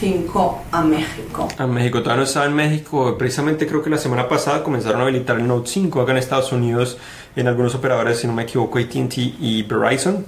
5 0.00 0.64
a 0.72 0.82
México. 0.82 1.48
A 1.58 1.66
México, 1.66 2.00
todavía 2.00 2.22
no 2.22 2.22
está 2.24 2.44
en 2.44 2.54
México. 2.54 3.16
Precisamente 3.18 3.66
creo 3.66 3.82
que 3.82 3.90
la 3.90 3.98
semana 3.98 4.28
pasada 4.28 4.62
comenzaron 4.62 5.00
a 5.00 5.04
habilitar 5.04 5.38
el 5.38 5.46
Note 5.46 5.68
5 5.68 6.00
acá 6.00 6.12
en 6.12 6.18
Estados 6.18 6.52
Unidos 6.52 6.98
en 7.36 7.48
algunos 7.48 7.74
operadores, 7.74 8.18
si 8.18 8.26
no 8.26 8.32
me 8.32 8.42
equivoco, 8.42 8.78
ATT 8.78 9.16
y 9.16 9.62
Verizon. 9.62 10.24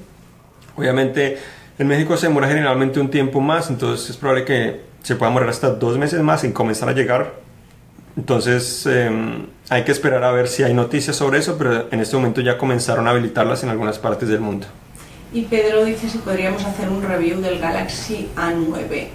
Obviamente 0.76 1.38
en 1.78 1.88
México 1.88 2.16
se 2.16 2.28
demora 2.28 2.48
generalmente 2.48 3.00
un 3.00 3.10
tiempo 3.10 3.40
más, 3.40 3.68
entonces 3.68 4.10
es 4.10 4.16
probable 4.16 4.44
que 4.44 4.80
se 5.02 5.16
pueda 5.16 5.30
demorar 5.30 5.48
hasta 5.48 5.70
dos 5.70 5.98
meses 5.98 6.20
más 6.20 6.44
en 6.44 6.52
comenzar 6.52 6.88
a 6.88 6.92
llegar. 6.92 7.34
Entonces 8.16 8.86
em, 8.86 9.46
hay 9.68 9.82
que 9.84 9.90
esperar 9.90 10.22
a 10.22 10.30
ver 10.30 10.46
si 10.46 10.62
hay 10.62 10.72
noticias 10.72 11.16
sobre 11.16 11.40
eso, 11.40 11.56
pero 11.58 11.88
en 11.90 12.00
este 12.00 12.14
momento 12.16 12.40
ya 12.40 12.56
comenzaron 12.58 13.08
a 13.08 13.10
habilitarlas 13.10 13.64
en 13.64 13.70
algunas 13.70 13.98
partes 13.98 14.28
del 14.28 14.40
mundo. 14.40 14.66
Y 15.32 15.42
Pedro 15.42 15.84
dice 15.84 16.08
si 16.08 16.18
podríamos 16.18 16.64
hacer 16.64 16.88
un 16.88 17.02
review 17.02 17.40
del 17.40 17.58
Galaxy 17.58 18.28
A9. 18.36 19.08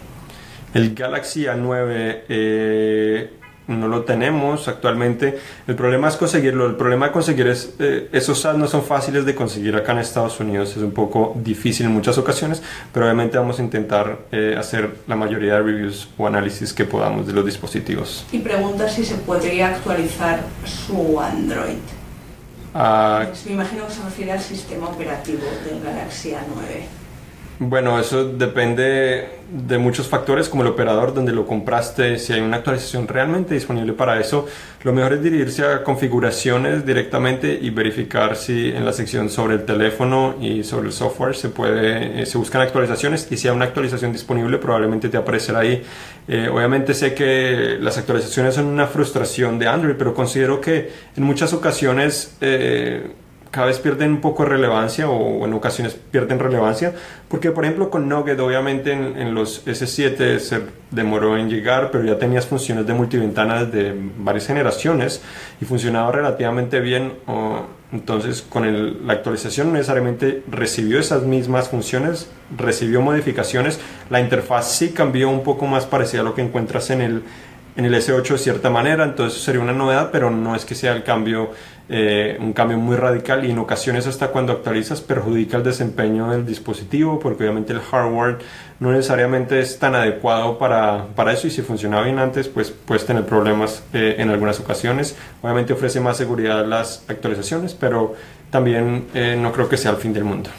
El 0.74 0.94
Galaxy 0.94 1.46
A9 1.46 2.22
eh, 2.30 3.30
no 3.70 3.88
lo 3.88 4.04
tenemos 4.04 4.68
actualmente. 4.68 5.40
El 5.68 5.76
problema 5.76 6.08
es 6.08 6.16
conseguirlo. 6.16 6.66
El 6.66 6.76
problema 6.76 7.08
de 7.08 7.12
conseguir 7.12 7.48
es, 7.48 7.76
eh, 7.80 8.10
esos 8.12 8.40
SAT 8.40 8.58
no 8.58 8.68
son 8.68 8.84
fáciles 8.84 9.26
de 9.26 9.36
conseguir 9.36 9.76
acá 9.76 9.92
en 9.94 10.00
Estados 10.00 10.40
Unidos. 10.40 10.76
Es 10.76 10.84
un 10.84 10.92
poco 10.92 11.34
difícil 11.36 11.86
en 11.86 11.94
muchas 11.94 12.18
ocasiones, 12.18 12.62
pero 12.92 13.06
obviamente 13.06 13.38
vamos 13.38 13.60
a 13.60 13.64
intentar 13.64 14.20
eh, 14.32 14.56
hacer 14.58 14.98
la 15.08 15.16
mayoría 15.16 15.56
de 15.56 15.62
reviews 15.62 16.10
o 16.18 16.28
análisis 16.28 16.74
que 16.74 16.86
podamos 16.86 17.28
de 17.28 17.34
los 17.34 17.46
dispositivos. 17.46 18.26
Y 18.32 18.40
pregunta 18.40 18.90
si 18.90 19.06
se 19.06 19.16
podría 19.16 19.70
actualizar 19.70 20.42
su 20.66 21.20
Android. 21.20 21.78
Ah, 22.74 23.26
me 23.46 23.54
imagino 23.54 23.88
que 23.88 23.94
se 23.94 24.04
refiere 24.04 24.32
al 24.32 24.40
sistema 24.40 24.88
operativo 24.88 25.42
del 25.66 25.84
Galaxy 25.84 26.32
A9. 26.32 26.38
Bueno, 27.60 28.00
eso 28.00 28.26
depende 28.26 29.39
de 29.52 29.78
muchos 29.78 30.08
factores, 30.08 30.48
como 30.48 30.62
el 30.64 30.70
operador 30.70 31.14
donde 31.14 31.32
lo 31.32 31.46
compraste, 31.46 32.20
si 32.20 32.34
hay 32.34 32.42
una 32.42 32.58
actualización 32.58 33.08
realmente 33.08 33.54
disponible 33.54 33.94
para 33.94 34.20
eso. 34.20 34.48
Lo 34.84 34.94
mejor 34.94 35.14
es 35.14 35.24
dirigirse 35.24 35.66
a 35.66 35.84
configuraciones 35.84 36.86
directamente 36.86 37.58
y 37.60 37.70
verificar 37.70 38.36
si 38.36 38.70
en 38.70 38.86
la 38.86 38.94
sección 38.94 39.30
sobre 39.30 39.56
el 39.56 39.66
teléfono 39.66 40.36
y 40.40 40.64
sobre 40.64 40.88
el 40.88 40.94
software 40.94 41.36
se 41.36 41.50
puede, 41.50 42.22
eh, 42.22 42.26
se 42.26 42.38
buscan 42.38 42.62
actualizaciones 42.62 43.28
y 43.32 43.38
si 43.38 43.48
hay 43.48 43.56
una 43.56 43.66
actualización 43.66 44.14
disponible 44.14 44.58
probablemente 44.58 45.10
te 45.10 45.18
aparecerá 45.18 45.60
ahí. 45.60 45.84
Eh, 46.28 46.48
obviamente 46.48 46.94
sé 46.94 47.14
que 47.14 47.78
las 47.80 47.98
actualizaciones 47.98 48.56
son 48.56 48.66
una 48.66 48.88
frustración 48.88 49.58
de 49.58 49.68
Android, 49.68 49.96
pero 49.98 50.14
considero 50.14 50.62
que 50.62 50.92
en 51.16 51.24
muchas 51.24 51.54
ocasiones 51.54 52.38
eh, 52.42 53.12
cada 53.52 53.68
vez 53.68 53.80
pierden 53.80 54.12
un 54.12 54.22
poco 54.22 54.44
de 54.44 54.50
relevancia 54.50 55.10
o 55.10 55.46
en 55.46 55.54
ocasiones 55.54 55.96
pierden 55.96 56.40
relevancia 56.40 56.94
porque 57.28 57.52
por 57.52 57.66
ejemplo 57.66 57.90
con 57.90 58.08
Nugget 58.08 58.40
obviamente 58.40 58.92
en, 58.92 59.34
los 59.34 59.66
S7 59.66 60.40
se 60.40 60.62
demoró 60.92 61.38
en 61.38 61.50
llegar 61.50 61.90
pero 61.92 62.04
ya 62.04 62.18
tenías 62.18 62.46
funciones 62.46 62.86
de 62.86 62.94
multiventanas 62.94 63.72
de 63.72 63.96
varias 64.18 64.48
generaciones 64.48 65.22
y 65.60 65.66
funcionaba 65.66 66.12
relativamente 66.12 66.80
bien 66.80 67.14
entonces 67.92 68.44
con 68.44 69.08
la 69.08 69.14
actualización 69.14 69.74
necesariamente 69.74 70.44
recibió 70.50 71.00
esas 71.00 71.24
mismas 71.24 71.70
funciones 71.70 72.30
recibió 72.56 73.02
modificaciones 73.02 73.80
la 74.10 74.20
interfaz 74.20 74.72
sí 74.72 74.92
cambió 74.92 75.30
un 75.30 75.44
poco 75.44 75.66
más 75.66 75.86
parecida 75.86 76.22
a 76.22 76.24
lo 76.24 76.36
que 76.36 76.42
encuentras 76.42 76.92
en 76.92 77.02
el 77.02 77.24
en 77.80 77.86
el 77.86 77.96
S8 77.96 78.34
de 78.34 78.38
cierta 78.38 78.70
manera, 78.70 79.06
entonces 79.06 79.42
sería 79.42 79.62
una 79.62 79.72
novedad, 79.72 80.10
pero 80.12 80.30
no 80.30 80.54
es 80.54 80.66
que 80.66 80.76
sea 80.76 80.92
el 80.92 81.02
cambio, 81.02 81.52
eh, 81.88 82.38
un 82.38 82.52
cambio 82.52 82.78
muy 82.78 82.98
radical 82.98 83.46
y 83.46 83.52
en 83.52 83.58
ocasiones 83.58 84.06
hasta 84.06 84.28
cuando 84.28 84.52
actualizas 84.52 85.00
perjudica 85.00 85.56
el 85.56 85.64
desempeño 85.64 86.30
del 86.30 86.46
dispositivo 86.46 87.22
porque 87.22 87.44
obviamente 87.44 87.72
el 87.72 87.80
hardware 87.80 88.40
no 88.82 88.92
necesariamente 88.92 89.62
es 89.62 89.80
tan 89.80 89.96
adecuado 89.96 90.58
para, 90.58 91.06
para 91.16 91.32
eso 91.32 91.48
y 91.48 91.52
si 91.52 91.62
funcionaba 91.62 92.04
bien 92.04 92.20
antes 92.20 92.50
pues 92.50 92.70
puedes 92.70 93.06
tener 93.06 93.26
problemas 93.26 93.82
eh, 93.94 94.16
en 94.18 94.30
algunas 94.30 94.60
ocasiones. 94.60 95.16
Obviamente 95.42 95.72
ofrece 95.72 96.02
más 96.02 96.18
seguridad 96.18 96.66
las 96.66 97.06
actualizaciones, 97.08 97.76
pero 97.76 98.14
también 98.50 99.06
eh, 99.14 99.38
no 99.40 99.54
creo 99.54 99.70
que 99.70 99.78
sea 99.78 99.92
el 99.92 99.98
fin 99.98 100.12
del 100.12 100.26
mundo. 100.26 100.50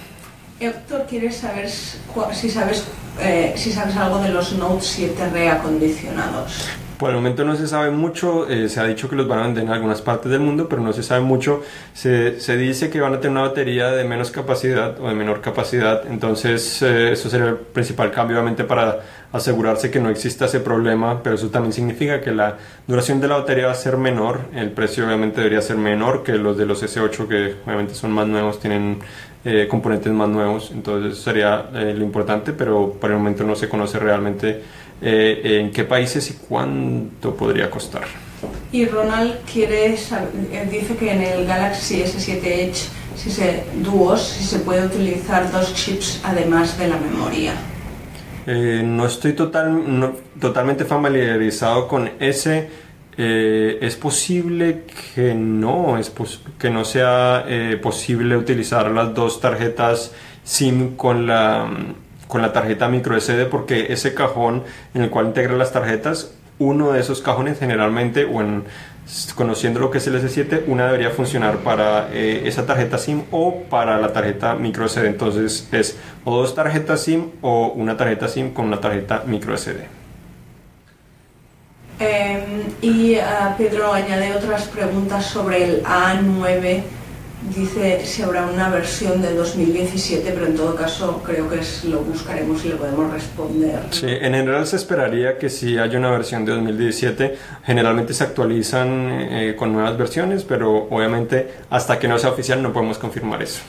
Héctor, 0.59 1.05
¿quieres 1.07 1.37
saber 1.37 1.69
si 1.69 2.49
sabes, 2.49 2.87
si 3.57 3.73
sabes 3.73 3.97
algo 3.97 4.23
de 4.23 4.31
los 4.31 4.55
Note 4.55 4.81
7 4.83 5.29
reacondicionados? 5.31 6.71
Por 7.01 7.09
el 7.09 7.17
momento 7.17 7.47
no 7.47 7.57
se 7.57 7.67
sabe 7.67 7.91
mucho, 7.91 8.47
eh, 8.47 8.69
se 8.69 8.79
ha 8.79 8.85
dicho 8.85 9.09
que 9.09 9.17
los 9.17 9.27
van 9.27 9.39
a 9.39 9.43
vender 9.45 9.65
en 9.65 9.71
algunas 9.71 10.03
partes 10.03 10.31
del 10.31 10.41
mundo, 10.41 10.69
pero 10.69 10.83
no 10.83 10.93
se 10.93 11.03
sabe 11.03 11.23
mucho. 11.23 11.63
Se, 11.95 12.39
se 12.41 12.59
dice 12.59 12.91
que 12.91 13.01
van 13.01 13.15
a 13.15 13.21
tener 13.21 13.31
una 13.31 13.49
batería 13.49 13.91
de 13.91 14.05
menos 14.05 14.31
capacidad 14.31 15.01
o 15.01 15.09
de 15.09 15.15
menor 15.15 15.41
capacidad, 15.41 16.07
entonces 16.07 16.83
eh, 16.83 17.13
eso 17.13 17.31
sería 17.31 17.49
el 17.49 17.57
principal 17.57 18.11
cambio, 18.11 18.37
obviamente, 18.37 18.65
para 18.65 19.01
asegurarse 19.33 19.91
que 19.91 19.99
no 19.99 20.11
exista 20.11 20.45
ese 20.45 20.61
problema, 20.61 21.23
pero 21.23 21.37
eso 21.37 21.49
también 21.49 21.73
significa 21.73 22.21
que 22.21 22.33
la 22.33 22.59
duración 22.87 23.19
de 23.19 23.29
la 23.29 23.39
batería 23.39 23.67
va 23.67 23.73
a 23.73 23.77
ser 23.77 23.97
menor, 23.97 24.41
el 24.55 24.71
precio 24.73 25.07
obviamente 25.07 25.39
debería 25.39 25.63
ser 25.63 25.79
menor 25.79 26.23
que 26.23 26.33
los 26.33 26.59
de 26.59 26.67
los 26.67 26.83
S8 26.83 27.29
que 27.29 27.55
obviamente 27.65 27.95
son 27.95 28.13
más 28.13 28.27
nuevos, 28.27 28.61
tienen 28.61 28.99
eh, 29.47 29.67
componentes 29.71 30.13
más 30.13 30.29
nuevos, 30.29 30.71
entonces 30.71 31.15
eso 31.15 31.23
sería 31.23 31.71
lo 31.73 32.05
importante, 32.05 32.53
pero 32.53 32.93
por 33.01 33.11
el 33.11 33.17
momento 33.17 33.43
no 33.45 33.57
se 33.57 33.71
conoce 33.71 33.99
realmente 33.99 34.63
eh, 35.03 35.61
en 35.61 35.71
qué 35.71 35.85
países 35.85 36.31
y 36.31 36.35
cuánto 36.35 37.35
podría 37.35 37.71
costar. 37.71 38.05
Y 38.71 38.85
Ronald 38.85 39.37
quiere 39.51 39.95
eh, 39.95 40.69
dice 40.71 40.95
que 40.97 41.13
en 41.13 41.23
el 41.23 41.47
Galaxy 41.47 42.03
S7 42.03 42.45
Edge 42.45 42.83
si 43.17 43.31
se, 43.31 43.65
Duos 43.77 44.23
si 44.23 44.45
se 44.45 44.59
puede 44.59 44.85
utilizar 44.85 45.51
dos 45.51 45.75
chips 45.75 46.21
además 46.23 46.79
de 46.79 46.89
la 46.89 46.99
memoria. 46.99 47.55
Eh, 48.47 48.83
no 48.85 49.07
estoy 49.07 49.33
total, 49.33 50.15
totalmente 50.39 50.85
familiarizado 50.85 51.89
con 51.89 52.11
ese. 52.21 52.69
es 53.17 53.97
posible 53.97 54.85
que 55.15 55.35
no, 55.35 55.99
es 55.99 56.13
que 56.59 56.71
no 56.71 56.85
sea 56.85 57.45
posible 57.83 58.37
utilizar 58.37 58.91
las 58.91 59.15
dos 59.15 59.41
tarjetas 59.41 60.13
SIM 60.45 60.97
con 60.97 61.27
la 61.27 61.69
con 62.31 62.41
la 62.41 62.55
tarjeta 62.55 62.89
micro 62.89 63.21
SD 63.21 63.45
porque 63.47 63.93
ese 63.93 64.15
cajón 64.15 64.63
en 64.95 65.03
el 65.03 65.11
cual 65.11 65.27
integra 65.27 65.55
las 65.57 65.73
tarjetas, 65.73 66.33
uno 66.59 66.93
de 66.93 67.01
esos 67.01 67.21
cajones 67.21 67.59
generalmente, 67.59 68.25
o 68.25 68.41
en, 68.41 68.65
conociendo 69.35 69.81
lo 69.81 69.91
que 69.91 69.99
es 69.99 70.07
el 70.07 70.15
S7, 70.15 70.63
una 70.67 70.87
debería 70.87 71.11
funcionar 71.11 71.59
para 71.59 72.09
eh, 72.13 72.43
esa 72.47 72.65
tarjeta 72.65 72.97
SIM 72.97 73.25
o 73.31 73.63
para 73.69 73.99
la 73.99 74.13
tarjeta 74.13 74.55
micro 74.55 74.89
SD. 74.89 75.07
Entonces 75.07 75.69
es 75.73 75.99
o 76.25 76.37
dos 76.37 76.55
tarjetas 76.55 77.03
SIM 77.03 77.31
o 77.43 77.69
una 77.69 77.97
tarjeta 77.97 78.29
SIM 78.29 78.53
con 78.55 78.67
una 78.67 78.81
tarjeta 78.81 79.25
micro 79.27 79.57
SD. 79.57 79.81
Em, 81.99 82.41
y 82.81 83.17
ah, 83.17 83.55
Pedro 83.59 83.93
añade 83.93 84.35
otras 84.35 84.69
preguntas 84.69 85.27
sobre 85.27 85.65
el 85.65 85.83
A9 85.83 86.83
dice 87.55 88.05
si 88.05 88.23
habrá 88.23 88.47
una 88.47 88.69
versión 88.69 89.23
de 89.23 89.35
2017, 89.35 90.31
pero 90.33 90.47
en 90.47 90.57
todo 90.57 90.75
caso 90.75 91.23
creo 91.25 91.49
que 91.49 91.61
lo 91.89 92.01
buscaremos 92.01 92.65
y 92.65 92.69
le 92.69 92.77
podemos 92.77 93.13
responder. 93.13 93.81
Sí, 93.91 94.07
en 94.09 94.35
general 94.35 94.67
se 94.67 94.77
esperaría 94.77 95.39
que 95.39 95.49
si 95.49 95.79
haya 95.79 95.99
una 95.99 96.11
versión 96.11 96.45
de 96.45 96.53
2017, 96.53 97.37
generalmente 97.65 98.15
se 98.15 98.25
actualizan 98.25 99.09
eh, 99.11 99.57
con 99.57 99.73
nuevas 99.73 99.97
versiones, 99.97 100.45
pero 100.45 100.89
obviamente 100.91 101.51
hasta 101.71 101.99
que 101.99 102.09
no 102.09 102.19
sea 102.19 102.31
oficial 102.31 102.63
no 102.63 102.73
podemos 102.73 102.99
confirmar 102.99 103.43
eso. 103.43 103.61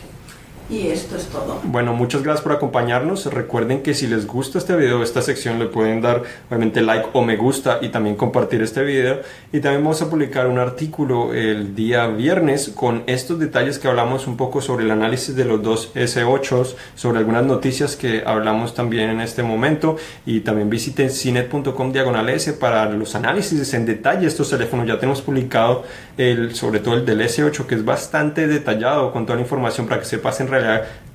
Y 0.71 0.87
esto 0.87 1.17
es 1.17 1.25
todo. 1.25 1.59
Bueno, 1.65 1.93
muchas 1.93 2.23
gracias 2.23 2.41
por 2.41 2.53
acompañarnos. 2.53 3.25
Recuerden 3.25 3.83
que 3.83 3.93
si 3.93 4.07
les 4.07 4.25
gusta 4.25 4.57
este 4.57 4.73
video, 4.77 5.03
esta 5.03 5.21
sección, 5.21 5.59
le 5.59 5.65
pueden 5.65 6.01
dar 6.01 6.23
obviamente 6.47 6.81
like 6.81 7.09
o 7.11 7.23
me 7.23 7.35
gusta 7.35 7.79
y 7.81 7.89
también 7.89 8.15
compartir 8.15 8.61
este 8.61 8.81
video. 8.81 9.19
Y 9.51 9.59
también 9.59 9.83
vamos 9.83 10.01
a 10.01 10.09
publicar 10.09 10.47
un 10.47 10.59
artículo 10.59 11.33
el 11.33 11.75
día 11.75 12.07
viernes 12.07 12.71
con 12.73 13.03
estos 13.07 13.37
detalles 13.37 13.79
que 13.79 13.89
hablamos 13.89 14.27
un 14.27 14.37
poco 14.37 14.61
sobre 14.61 14.85
el 14.85 14.91
análisis 14.91 15.35
de 15.35 15.43
los 15.43 15.61
dos 15.61 15.93
S8, 15.93 16.75
sobre 16.95 17.19
algunas 17.19 17.43
noticias 17.43 17.97
que 17.97 18.23
hablamos 18.25 18.73
también 18.73 19.09
en 19.09 19.19
este 19.19 19.43
momento. 19.43 19.97
Y 20.25 20.39
también 20.39 20.69
visiten 20.69 21.09
cinet.com 21.09 21.91
diagonal 21.91 22.29
S 22.29 22.53
para 22.53 22.89
los 22.89 23.13
análisis 23.15 23.73
en 23.73 23.85
detalle 23.85 24.25
estos 24.25 24.49
teléfonos. 24.49 24.87
Ya 24.87 24.97
tenemos 24.97 25.21
publicado 25.21 25.83
el, 26.17 26.55
sobre 26.55 26.79
todo 26.79 26.95
el 26.95 27.05
del 27.05 27.19
S8 27.19 27.65
que 27.65 27.75
es 27.75 27.83
bastante 27.83 28.47
detallado 28.47 29.11
con 29.11 29.25
toda 29.25 29.35
la 29.35 29.41
información 29.41 29.85
para 29.85 29.99
que 29.99 30.05
sepas 30.05 30.39
en 30.39 30.47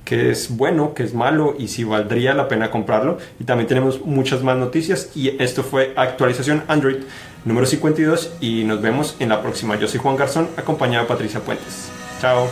que 0.07 0.31
es 0.31 0.55
bueno, 0.55 0.93
que 0.93 1.03
es 1.03 1.13
malo 1.13 1.55
y 1.59 1.67
si 1.67 1.83
valdría 1.83 2.33
la 2.33 2.47
pena 2.47 2.71
comprarlo. 2.71 3.17
Y 3.39 3.43
también 3.43 3.67
tenemos 3.67 4.05
muchas 4.05 4.41
más 4.41 4.55
noticias 4.57 5.11
y 5.15 5.41
esto 5.41 5.63
fue 5.63 5.93
actualización 5.97 6.63
Android 6.69 6.97
número 7.43 7.65
52 7.65 8.37
y 8.39 8.63
nos 8.63 8.81
vemos 8.81 9.17
en 9.19 9.29
la 9.29 9.41
próxima. 9.41 9.75
Yo 9.75 9.87
soy 9.87 9.99
Juan 9.99 10.15
Garzón 10.15 10.47
acompañado 10.55 11.03
de 11.03 11.09
Patricia 11.09 11.41
Puentes. 11.41 11.89
Chao. 12.21 12.47